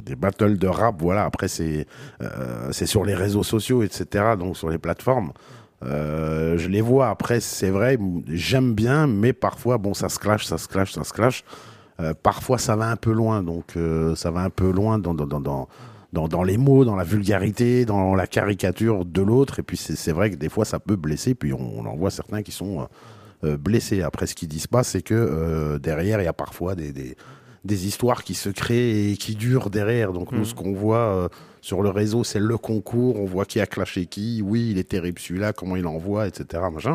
[0.00, 0.96] des- battles de rap.
[1.00, 1.86] Voilà, après c'est
[2.70, 4.34] c'est sur les réseaux sociaux, etc.
[4.38, 5.32] Donc sur les plateformes.
[5.84, 10.44] Euh, je les vois après, c'est vrai, j'aime bien, mais parfois, bon, ça se clash,
[10.46, 11.44] ça se clash, ça se clash.
[12.00, 15.14] Euh, parfois, ça va un peu loin, donc euh, ça va un peu loin dans,
[15.14, 15.68] dans, dans,
[16.12, 19.58] dans, dans, les mots, dans la vulgarité, dans la caricature de l'autre.
[19.60, 21.34] Et puis, c'est vrai que des fois, ça peut blesser.
[21.34, 22.88] Puis, on, on en voit certains qui sont
[23.42, 24.00] blessés.
[24.02, 27.16] Après, ce qu'ils disent pas, c'est que derrière, il y a parfois des, des,
[27.64, 30.12] des histoires qui se créent et qui durent derrière.
[30.12, 30.44] Donc, nous, Mhm.
[30.44, 31.28] ce qu'on voit
[31.64, 33.18] sur le réseau, c'est le concours.
[33.18, 34.42] On voit qui a clashé qui.
[34.42, 36.62] Oui, il est terrible celui-là, comment il envoie, etc.
[36.72, 36.94] Machin.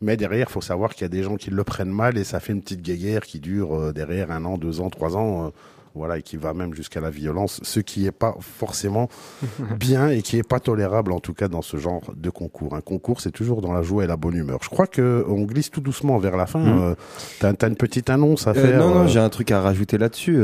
[0.00, 2.24] Mais derrière, il faut savoir qu'il y a des gens qui le prennent mal et
[2.24, 5.46] ça fait une petite guéguerre qui dure euh, derrière un an, deux ans, trois ans.
[5.46, 5.50] euh,
[5.96, 9.08] voilà, et qui va même jusqu'à la violence, ce qui n'est pas forcément
[9.78, 12.74] bien et qui n'est pas tolérable en tout cas dans ce genre de concours.
[12.74, 14.58] Un concours, c'est toujours dans la joie et la bonne humeur.
[14.62, 16.58] Je crois que on glisse tout doucement vers la fin.
[16.58, 16.82] Mhm.
[16.82, 16.94] Euh,
[17.38, 18.78] T'as as une petite annonce à Euh, faire.
[18.80, 20.36] non, non, j'ai un truc à rajouter là-dessus.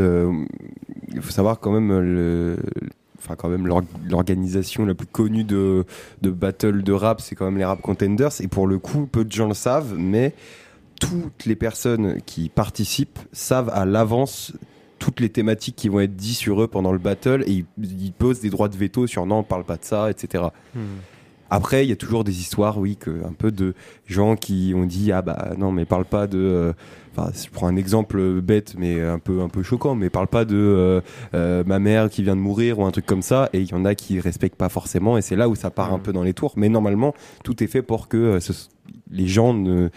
[1.12, 2.57] Il faut savoir quand même le.
[3.31, 5.85] Enfin, quand même, l'or- l'organisation la plus connue de,
[6.20, 8.33] de battle de rap, c'est quand même les rap contenders.
[8.41, 10.35] Et pour le coup, peu de gens le savent, mais
[11.01, 14.53] toutes les personnes qui participent savent à l'avance
[14.99, 18.12] toutes les thématiques qui vont être dites sur eux pendant le battle et ils, ils
[18.12, 20.45] posent des droits de veto sur non, on parle pas de ça, etc.
[21.49, 23.74] Après, il y a toujours des histoires, oui, que, un peu de
[24.07, 26.39] gens qui ont dit ah bah non, mais parle pas de.
[26.39, 26.72] euh,
[27.17, 30.45] Enfin, je prends un exemple bête, mais un peu un peu choquant, mais parle pas
[30.45, 31.01] de euh,
[31.35, 33.49] euh, ma mère qui vient de mourir ou un truc comme ça.
[33.53, 35.93] Et il y en a qui respectent pas forcément, et c'est là où ça part
[35.93, 36.53] un peu dans les tours.
[36.57, 38.69] Mais normalement, tout est fait pour que euh, ce-
[39.11, 39.89] les gens ne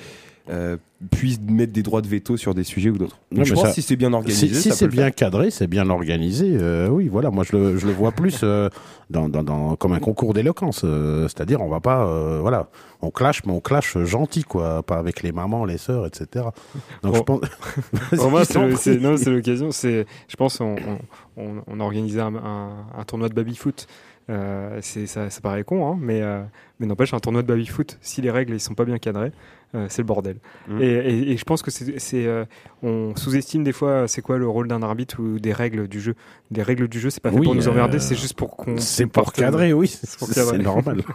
[0.49, 0.75] euh,
[1.11, 3.17] puissent mettre des droits de veto sur des sujets ou d'autres.
[3.31, 5.15] Donc, je pense ça- que si c'est bien organisé, Si, c'est bien faire.
[5.15, 6.57] cadré, c'est bien organisé.
[6.59, 7.29] euh, oui, voilà.
[7.31, 8.69] Moi, je le, je le vois plus euh,
[9.09, 10.81] dans, dans, dans- comme un concours d'éloquence.
[10.83, 12.67] euh, C'est-à-dire, on va pas, euh, voilà,
[13.01, 16.45] on clash, mais on clash gentil, quoi, pas avec les mamans, les sœurs, etc.
[17.03, 17.39] Donc, Bon.
[18.11, 18.29] je pense.
[18.29, 18.45] Moi,
[19.17, 19.71] c'est l'occasion.
[19.71, 20.75] C'est, je pense, on,
[21.37, 23.87] on, on- on a organisé un, un- un tournoi de baby foot.
[24.29, 26.41] Euh, c'est ça, ça paraît con, hein, mais euh,
[26.79, 27.97] mais n'empêche un tournoi de baby foot.
[28.01, 29.33] Si les règles ils sont pas bien cadrées,
[29.89, 30.37] c'est le bordel.
[30.67, 30.81] Mhm.
[30.81, 32.45] Et, et- et je pense que c'est, euh,
[32.83, 36.15] on sous-estime des fois c'est quoi le rôle d'un arbitre ou des règles du jeu?
[36.51, 38.55] Les règles du jeu, c'est pas fait Oui, pour nous emmerder, euh, c'est juste pour
[38.55, 38.77] qu'on.
[38.77, 39.87] C'est pour cadrer, oui.
[39.87, 41.01] C'est normal.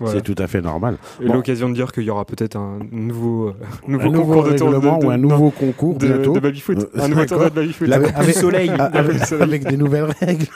[0.00, 0.14] Voilà.
[0.14, 0.96] C'est tout à fait normal.
[1.20, 1.34] Bon.
[1.34, 3.54] l'occasion de dire qu'il y aura peut-être un nouveau, euh,
[3.88, 6.32] nouveau, un nouveau concours de de- ou un non, nouveau concours de, bientôt.
[6.32, 6.78] de baby foot.
[6.78, 7.62] Euh, un nouveau tournoi de d'accord.
[7.62, 7.92] baby foot.
[7.92, 8.70] Avec- avec- soleil.
[8.70, 10.46] avec- avec des nouvelles règles.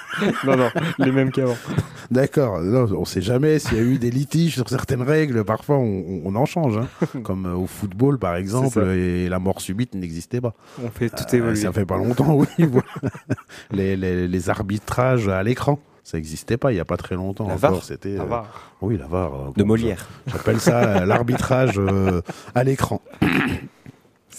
[0.47, 0.68] non, non,
[0.99, 1.57] les mêmes qu'avant.
[2.11, 2.61] D'accord.
[2.61, 5.45] Non, on sait jamais s'il y a eu des litiges sur certaines règles.
[5.45, 6.79] Parfois, on, on en change.
[6.79, 6.89] hein.
[7.23, 10.55] Comme euh, au football, par exemple, et la mort subite n'existait pas.
[10.83, 11.57] On fait tout Euh, évoluer.
[11.57, 12.47] ça fait pas longtemps, oui.
[12.59, 12.87] voilà.
[13.71, 17.47] les, les, les arbitrages à l'écran, ça n'existait pas il y a pas très longtemps.
[17.49, 17.71] La encore.
[17.73, 17.83] VAR.
[17.85, 18.25] C'était euh,
[18.81, 19.35] oui, la VAR.
[19.35, 20.09] euh, De Molière.
[20.27, 22.23] J'appelle ça l'arbitrage euh,
[22.55, 23.01] à l'écran.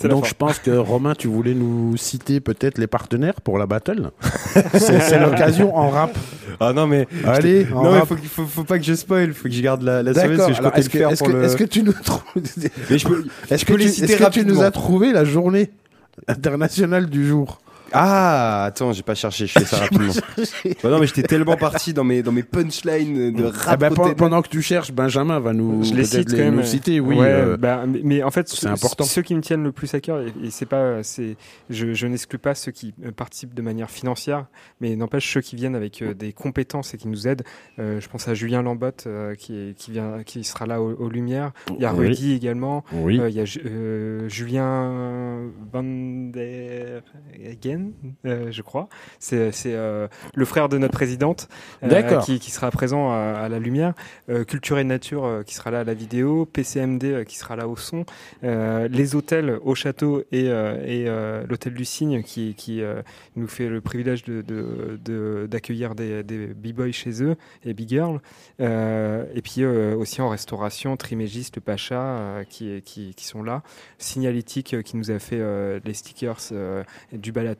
[0.09, 4.09] Donc je pense que Romain, tu voulais nous citer peut-être les partenaires pour la battle.
[4.73, 6.17] c'est l'occasion en rap.
[6.59, 9.43] Ah non mais Allez, non mais faut, qu'il- faut, faut pas que je spoil, faut
[9.49, 11.09] que je garde la, la surprise parce que je Alors, comptais Est-ce le que, faire
[11.11, 11.43] est-ce pour que- le.
[11.43, 12.21] est-ce que tu nous trouves
[12.89, 14.61] Mais je peux, Est-ce je que, peux tu, les citer est-ce que tu nous rapidement.
[14.61, 15.71] as trouvé la journée
[16.27, 17.59] internationale du jour
[17.93, 20.13] Ah attends, j'ai pas cherché, je fais ça rapidement.
[20.83, 23.79] Bah non mais j'étais tellement parti dans mes dans mes punchlines de Ah rap.
[23.93, 26.55] pe- pendant que tu cherches, Benjamin va nous je les cite les- quand même.
[26.55, 26.99] nous citer.
[26.99, 29.03] Oui, Ouais, euh, bah, mais, en fait, c'est important.
[29.03, 31.35] Ceux qui me tiennent le plus à cœur, et, et c'est pas, c'est,
[31.69, 34.45] je, je n'exclus pas ceux qui euh, participent de manière financière,
[34.81, 37.43] mais n'empêche ceux qui viennent avec euh, des compétences et qui nous aident.
[37.79, 40.93] Euh, je pense à Julien Lambotte euh, qui, est, qui vient, qui sera là aux,
[40.93, 41.51] aux Lumières.
[41.77, 42.07] Il y a Oui.
[42.07, 42.83] Rudy également.
[42.93, 43.19] Oui.
[43.19, 45.41] Euh, il y a Ju- euh, Julien
[45.71, 47.01] Van der
[47.45, 47.82] Hagen,
[48.25, 48.87] euh, je crois.
[49.19, 51.47] C'est c'est, euh, le frère de notre présidente
[51.83, 51.87] euh,
[52.21, 53.93] qui, qui sera présent à, à la lumière.
[54.29, 56.45] Euh, Culture et Nature euh, qui sera là à la vidéo.
[56.45, 58.05] PCMD euh, qui sera là au son.
[58.43, 63.01] Euh, les hôtels au château et, euh, et euh, l'hôtel du Cygne qui, qui euh,
[63.35, 67.89] nous fait le privilège de- de- de- d'accueillir des, des b-boys chez eux et big
[67.89, 68.19] girls.
[68.61, 73.43] Euh, et puis euh, aussi en restauration, Trimégis, le Pacha euh, qui, qui, qui sont
[73.43, 73.63] là.
[73.97, 77.17] Signalétique euh, qui nous a fait euh, les stickers euh, et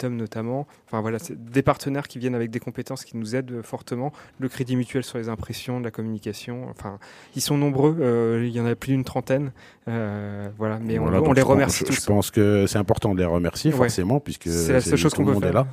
[0.10, 0.68] notamment.
[0.86, 4.12] Enfin voilà, des partenaires qui viennent avec des compétences qui nous aident fortement.
[4.40, 6.68] Le Crédit Mutuel sur les impressions, la communication.
[6.70, 7.00] Enfin,
[7.36, 7.98] ils sont nombreux.
[8.00, 9.52] euh, il y en a plus d'une trentaine.
[9.90, 12.02] Euh, voilà, mais on- Voilà, on, donc les remercie je, tous.
[12.02, 13.78] Je pense que c'est important de les remercier, Ouais.
[13.78, 15.52] forcément, puisque C'est la seule chose tout qu'on le peut monde faire.
[15.52, 15.68] est là.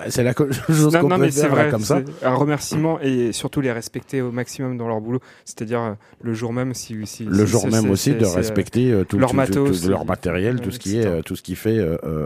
[0.00, 0.10] Ouais.
[0.10, 0.32] C'est la
[0.68, 2.00] chose qu'on peut faire vrai, comme ça.
[2.24, 5.20] un remerciement et surtout les respecter au maximum dans leur boulot.
[5.44, 5.92] C'est-à-dire euh,
[6.22, 9.30] le jour même, si, si Le si- jour même aussi de respecter euh, tout, leur
[9.30, 11.78] tout- matos, tout leur matériel, tout ce qui est, euh, tout ce qui fait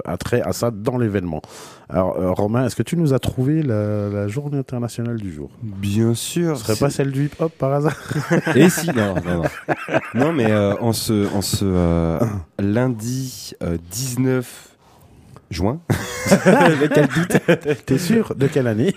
[0.07, 1.43] attrait à ça dans l'événement.
[1.89, 5.51] Alors, euh, Romain, est-ce que tu nous as trouvé la, la journée internationale du jour?
[5.63, 6.57] Bien sûr.
[6.57, 7.97] Ce serait pas celle du hip-hop par hasard?
[8.57, 9.43] Et si, non, non, non.
[10.15, 12.19] Non, mais euh, en ce, en ce euh,
[12.59, 14.71] lundi euh, 19
[15.51, 15.81] juin,
[16.45, 17.37] Avec quel doute?
[17.87, 18.35] T'es sûr?
[18.35, 18.93] De quelle année?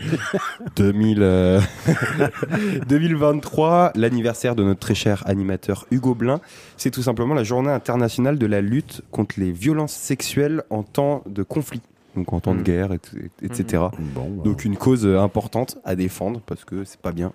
[0.78, 1.62] 2000, euh,
[2.88, 6.40] 2023, l'anniversaire de notre très cher animateur Hugo Blin,
[6.78, 11.24] c'est tout simplement la journée internationale de la lutte contre les violences sexuelles en temps
[11.28, 11.82] de conflit.
[12.16, 12.64] Donc en temps de Mhm.
[12.66, 13.00] guerre, et-
[13.44, 13.84] et- etc.
[14.16, 17.32] Bon, bah, Donc une cause euh, importante à défendre parce que c'est pas bien.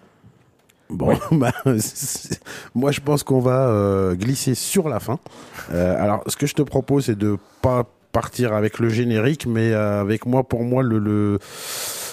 [0.90, 1.52] Bon, bah,
[2.74, 5.18] moi je pense qu'on va euh, glisser sur la fin.
[5.72, 9.72] Euh, alors, ce que je te propose, c'est de pas partir avec le générique, mais
[9.72, 11.38] euh, avec moi, pour moi, le le,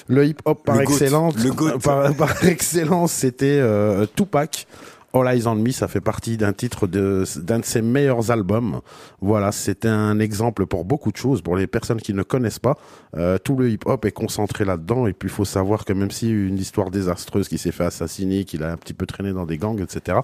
[0.08, 1.36] le hip hop par Le goat, excellence,
[1.84, 4.68] par, par excellence, c'était euh, Tupac.
[5.14, 8.82] All Eyes on Me, ça fait partie d'un titre de d'un de ses meilleurs albums.
[9.20, 11.42] Voilà, c'était un exemple pour beaucoup de choses.
[11.42, 12.78] Pour les personnes qui ne connaissent pas,
[13.18, 15.08] euh, tout le hip-hop est concentré là-dedans.
[15.08, 18.46] Et puis, il faut savoir que même si une histoire désastreuse qui s'est fait assassiner,
[18.46, 20.20] qu'il a un petit peu traîné dans des gangs, etc.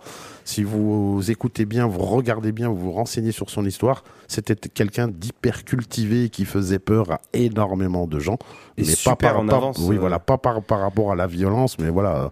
[0.45, 5.07] Si vous écoutez bien, vous regardez bien, vous vous renseignez sur son histoire, c'était quelqu'un
[5.07, 8.37] d'hyper cultivé qui faisait peur à énormément de gens.
[8.77, 9.99] Et mais super pas par, en avance, oui, euh.
[9.99, 12.31] voilà, pas par, par rapport à la violence, mais voilà,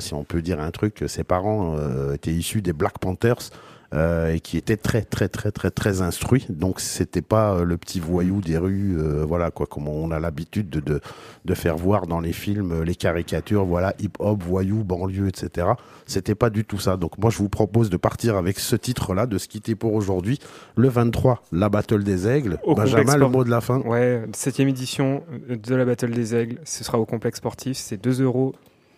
[0.00, 3.50] si on peut dire un truc, ses parents euh, étaient issus des Black Panthers.
[3.94, 6.44] euh, et qui était très très très très très instruit.
[6.50, 10.18] Donc c'était pas euh, le petit voyou des rues, euh, voilà quoi, comme on a
[10.18, 11.00] l'habitude de, de,
[11.44, 15.68] de faire voir dans les films euh, les caricatures, voilà hip hop, voyou, banlieue, etc.
[16.04, 16.96] C'était pas du tout ça.
[16.96, 20.40] Donc moi je vous propose de partir avec ce titre-là, de se quitter pour aujourd'hui.
[20.74, 22.58] Le 23, la Battle des Aigles.
[22.64, 23.78] Au Benjamin, le mot de la fin.
[23.82, 26.58] Ouais, septième édition de la Battle des Aigles.
[26.64, 27.76] Ce sera au complexe sportif.
[27.76, 28.52] C'est 2 euros.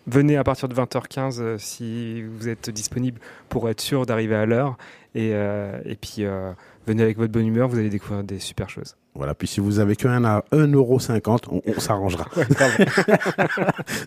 [0.07, 3.19] Venez à partir de 20h15 euh, si vous êtes disponible
[3.49, 4.77] pour être sûr d'arriver à l'heure.
[5.15, 6.51] Et, euh, et puis, euh,
[6.87, 8.95] venez avec votre bonne humeur, vous allez découvrir des super choses.
[9.15, 12.27] Voilà, puis si vous avez qu'un à 1,50€, on, on s'arrangera.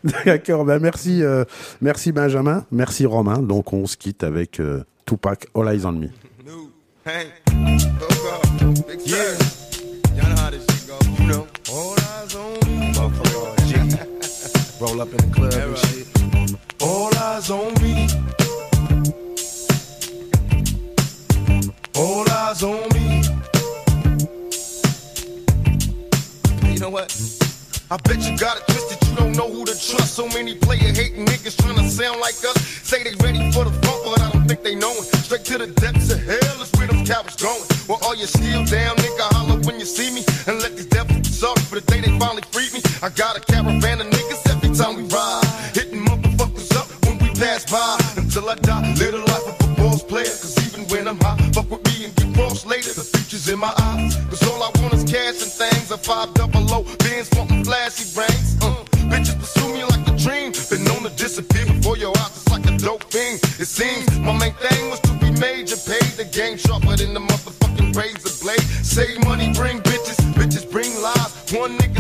[0.25, 1.45] D'accord, ben merci, euh,
[1.81, 3.39] merci Benjamin, merci Romain.
[3.39, 6.09] Donc on se quitte avec euh, Tupac, All Eyes on Me.
[7.05, 8.07] Hey, oh
[8.61, 9.17] God, big yeah.
[10.17, 10.97] Y'all know how this shit go.
[11.21, 13.32] You know, all eyes on me.
[14.83, 16.09] Roll up in the club and shit.
[16.83, 18.09] All eyes on me.
[21.95, 23.23] All eyes on me.
[26.75, 27.15] You know what?
[27.93, 30.15] I bet you got it twisted, you don't know who to trust.
[30.15, 32.59] So many player hating niggas trying to sound like us.
[32.83, 35.05] Say they ready for the funk, but I don't think they know it.
[35.23, 37.63] Straight to the depths of hell is where them cowards going.
[37.87, 40.25] Well, all you still down, nigga, holler when you see me.
[40.49, 42.81] And let these devils be sorry for the day they finally freed me.
[43.01, 44.52] I got a caravan of niggas
[44.83, 45.45] time we ride.
[45.75, 47.97] Hitting motherfuckers up when we pass by.
[48.17, 50.35] Until I die, live the life of a boss player.
[50.43, 52.93] Cause even when I'm high, fuck with me and get crossed later.
[52.93, 54.17] The future's in my eyes.
[54.31, 55.91] Cause all I want is cash and things.
[55.91, 58.59] A five double O, bands wanting flashy rings.
[58.61, 60.53] Uh, bitches pursue me like a dream.
[60.71, 62.35] Been known to disappear before your eyes.
[62.37, 63.37] It's like a dope thing.
[63.63, 65.77] It seems my main thing was to be major.
[65.77, 68.67] Paid the game sharper than the motherfucking razor blade.
[68.83, 70.19] Save money, bring bitches.
[70.35, 71.31] Bitches bring lies.
[71.53, 71.92] One getting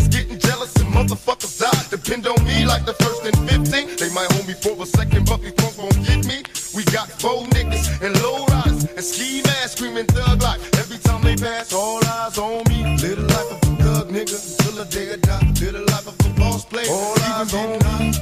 [0.62, 1.84] jealous and motherfuckers die.
[1.90, 3.96] Depend on me like the first and 15.
[3.96, 6.42] They might hold me for a second, but these punks won't get me.
[6.74, 10.62] We got four niggas and low riders and ski masks screaming thug life.
[10.78, 12.96] Every time they pass, all eyes on me.
[13.02, 15.46] Live the life of a thug nigga till the day I die.
[15.60, 16.90] Live the life of a boss player.
[16.90, 18.12] All eyes on me.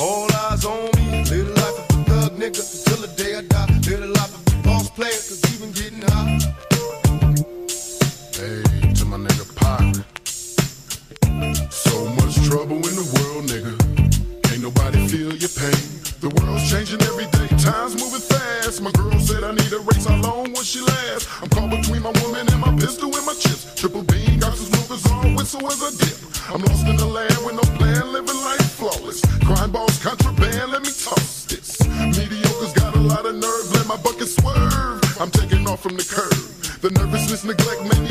[0.00, 1.24] All eyes on me.
[1.30, 3.66] Live the life of a thug nigga till the day I die.
[3.88, 6.69] Live the life of a boss player, cause even getting high.
[8.40, 8.62] Hey,
[8.96, 10.00] to my nigga Pac.
[11.68, 13.76] So much trouble in the world, nigga.
[14.48, 15.76] Ain't nobody feel your pain.
[16.24, 18.80] The world's changing every day, time's moving fast.
[18.80, 21.28] My girl said I need a race, how long will she last?
[21.42, 23.74] I'm caught between my woman and my pistol and my chips.
[23.76, 26.16] Triple beam, got some smoothies on, whistle as a dip.
[26.48, 29.20] I'm lost in the land with no plan, living life flawless.
[29.44, 31.76] Crime balls, contraband, let me toss this.
[32.16, 35.04] Mediocre's got a lot of nerve, let my bucket swerve.
[35.20, 36.32] I'm taking off from the curb.
[36.80, 38.09] The nervousness, neglect made me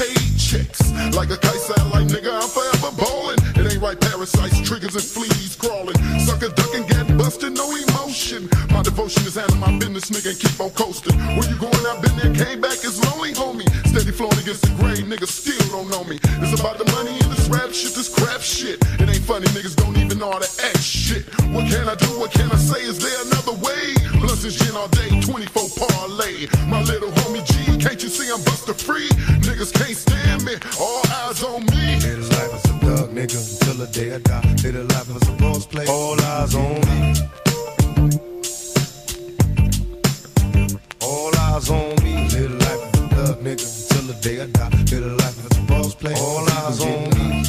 [0.00, 1.14] and paychecks.
[1.14, 3.38] Like a kite satellite, nigga, I'm forever ballin'.
[3.56, 5.96] It ain't right, parasites, triggers, and fleas crawling.
[6.20, 8.48] Sucker ducking, get busted, no emotion.
[8.70, 11.16] My devotion is out handling my business, nigga, and keep on coasting.
[11.36, 11.84] Where you going?
[11.86, 13.68] I've been there, came back, it's lonely, homie.
[13.86, 16.18] Steady flowing against the grain, niggas still don't know me.
[16.40, 18.78] It's about the money and this rap shit, this crap shit.
[19.00, 21.26] It ain't funny, niggas don't even know how to act shit.
[21.52, 22.18] What can I do?
[22.18, 22.82] What can I say?
[22.82, 23.94] Is there another way?
[24.20, 26.46] Blunts and gin all day, 24 parlay.
[26.68, 27.09] My little
[28.32, 29.08] I'm buster free?
[29.42, 31.96] Niggas can't stand me, all eyes on me.
[31.98, 34.42] Live the life as a thug nigga until the day I die.
[34.62, 35.88] Live the life as a boss player.
[35.88, 37.14] All eyes on me.
[41.00, 42.28] All eyes on me.
[42.28, 44.68] Live the life as a thug nigga until the day I die.
[44.70, 46.16] Live the life as a boss player.
[46.16, 47.42] All eyes on me.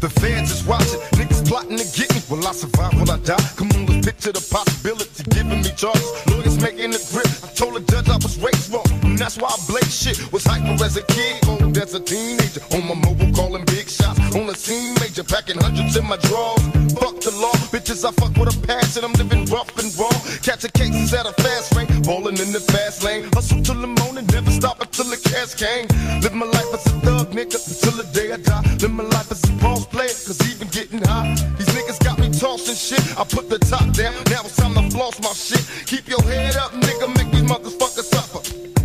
[0.00, 2.09] The fans is watching, niggas plotting to get.
[2.30, 2.94] Will I survive?
[2.94, 3.42] Will I die?
[3.56, 5.24] Come on, let's picture the possibility.
[5.34, 7.26] Giving me charges, lawyers making the grip.
[7.42, 10.32] I told the judge I was raised wrong, and that's why I blaze shit.
[10.32, 12.62] Was hyper as a kid, old as a teenager.
[12.70, 13.89] On my mobile, calling big.
[14.30, 16.62] On the scene, major, packing hundreds in my drawers.
[16.94, 19.02] Fuck the law, bitches, I fuck with a passion.
[19.02, 20.14] I'm living rough and raw.
[20.46, 23.26] Catching cases at a fast rate, balling in the fast lane.
[23.34, 25.90] Hustle till the morning, never stop until the cash came.
[26.22, 28.62] Live my life as a thug, nigga, until the day I die.
[28.78, 31.34] Live my life as a boss player, cause even getting high.
[31.58, 33.02] These niggas got me tossing shit.
[33.18, 35.66] I put the top down, now it's time to floss my shit.
[35.86, 38.79] Keep your head up, nigga, make these motherfuckers suffer.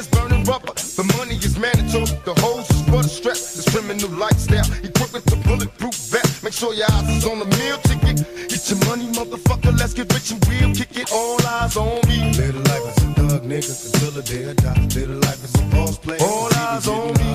[0.00, 0.72] Up in the bins, burning rubber.
[0.72, 3.56] The money is mandatory, the hoes is for the stress.
[3.56, 6.42] This criminal lifestyle, equipped with the bulletproof vest.
[6.42, 8.24] Make sure your eyes is on the meal ticket.
[8.48, 10.74] Get your money, motherfucker, let's get rich and real.
[10.74, 12.32] Kick it, all eyes on me.
[12.32, 14.80] Live the life as a thug, nigga, until the day I die.
[14.94, 16.22] Live the life as a boss player.
[16.22, 17.30] All eyes on me.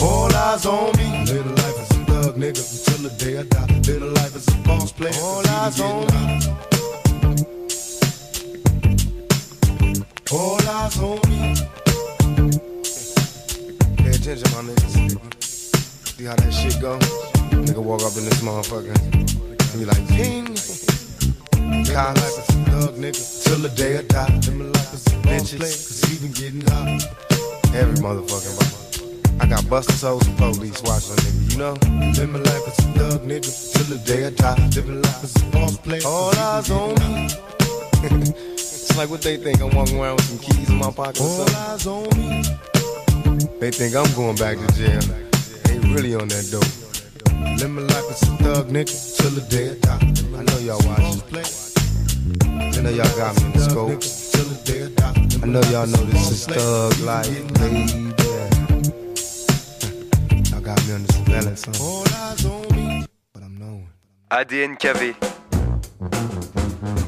[0.00, 1.06] All eyes on me.
[1.28, 3.66] Live the life as a thug, nigga, until the day I die.
[3.84, 5.12] Live the life as a boss player.
[5.22, 6.73] All eyes on me.
[10.32, 11.54] All eyes on me.
[14.08, 14.94] attention, my niggas.
[16.06, 16.98] See how that shit go?
[17.50, 18.94] Nigga walk up in this motherfucker.
[19.12, 19.98] And be like.
[21.92, 24.40] Cops, thug nigga, till the day I die.
[25.58, 27.04] Cause he been getting hot.
[27.74, 27.94] Every.
[29.40, 31.74] I got souls and police a you know?
[31.74, 34.56] Life as a thug nigga, till the day I die.
[34.56, 36.00] Life as a boss player.
[36.06, 36.94] All eyes on
[38.40, 38.53] me.
[38.94, 41.24] It's like what they think, I'm walking around with some keys in my pocket or
[41.24, 41.56] All something.
[41.56, 42.44] eyes on me.
[43.58, 45.00] They think I'm going back to jail.
[45.64, 46.64] They really on that dope.
[47.58, 49.98] Live my life as a thug nigga till the day I die.
[50.38, 51.20] I know y'all watching.
[52.46, 52.48] I
[52.82, 54.00] know y'all got me in the scope.
[54.30, 54.86] Till the day
[55.42, 58.12] I know y'all know this is thug life, baby.
[60.50, 61.74] Y'all got me on this melon song.
[61.80, 63.04] All eyes on me.
[64.30, 65.16] ADNKV.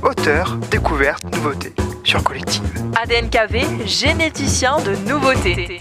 [0.03, 1.73] Auteur, découverte, nouveauté
[2.05, 2.63] sur Collective.
[3.03, 5.81] ADNKV, généticien de nouveautés.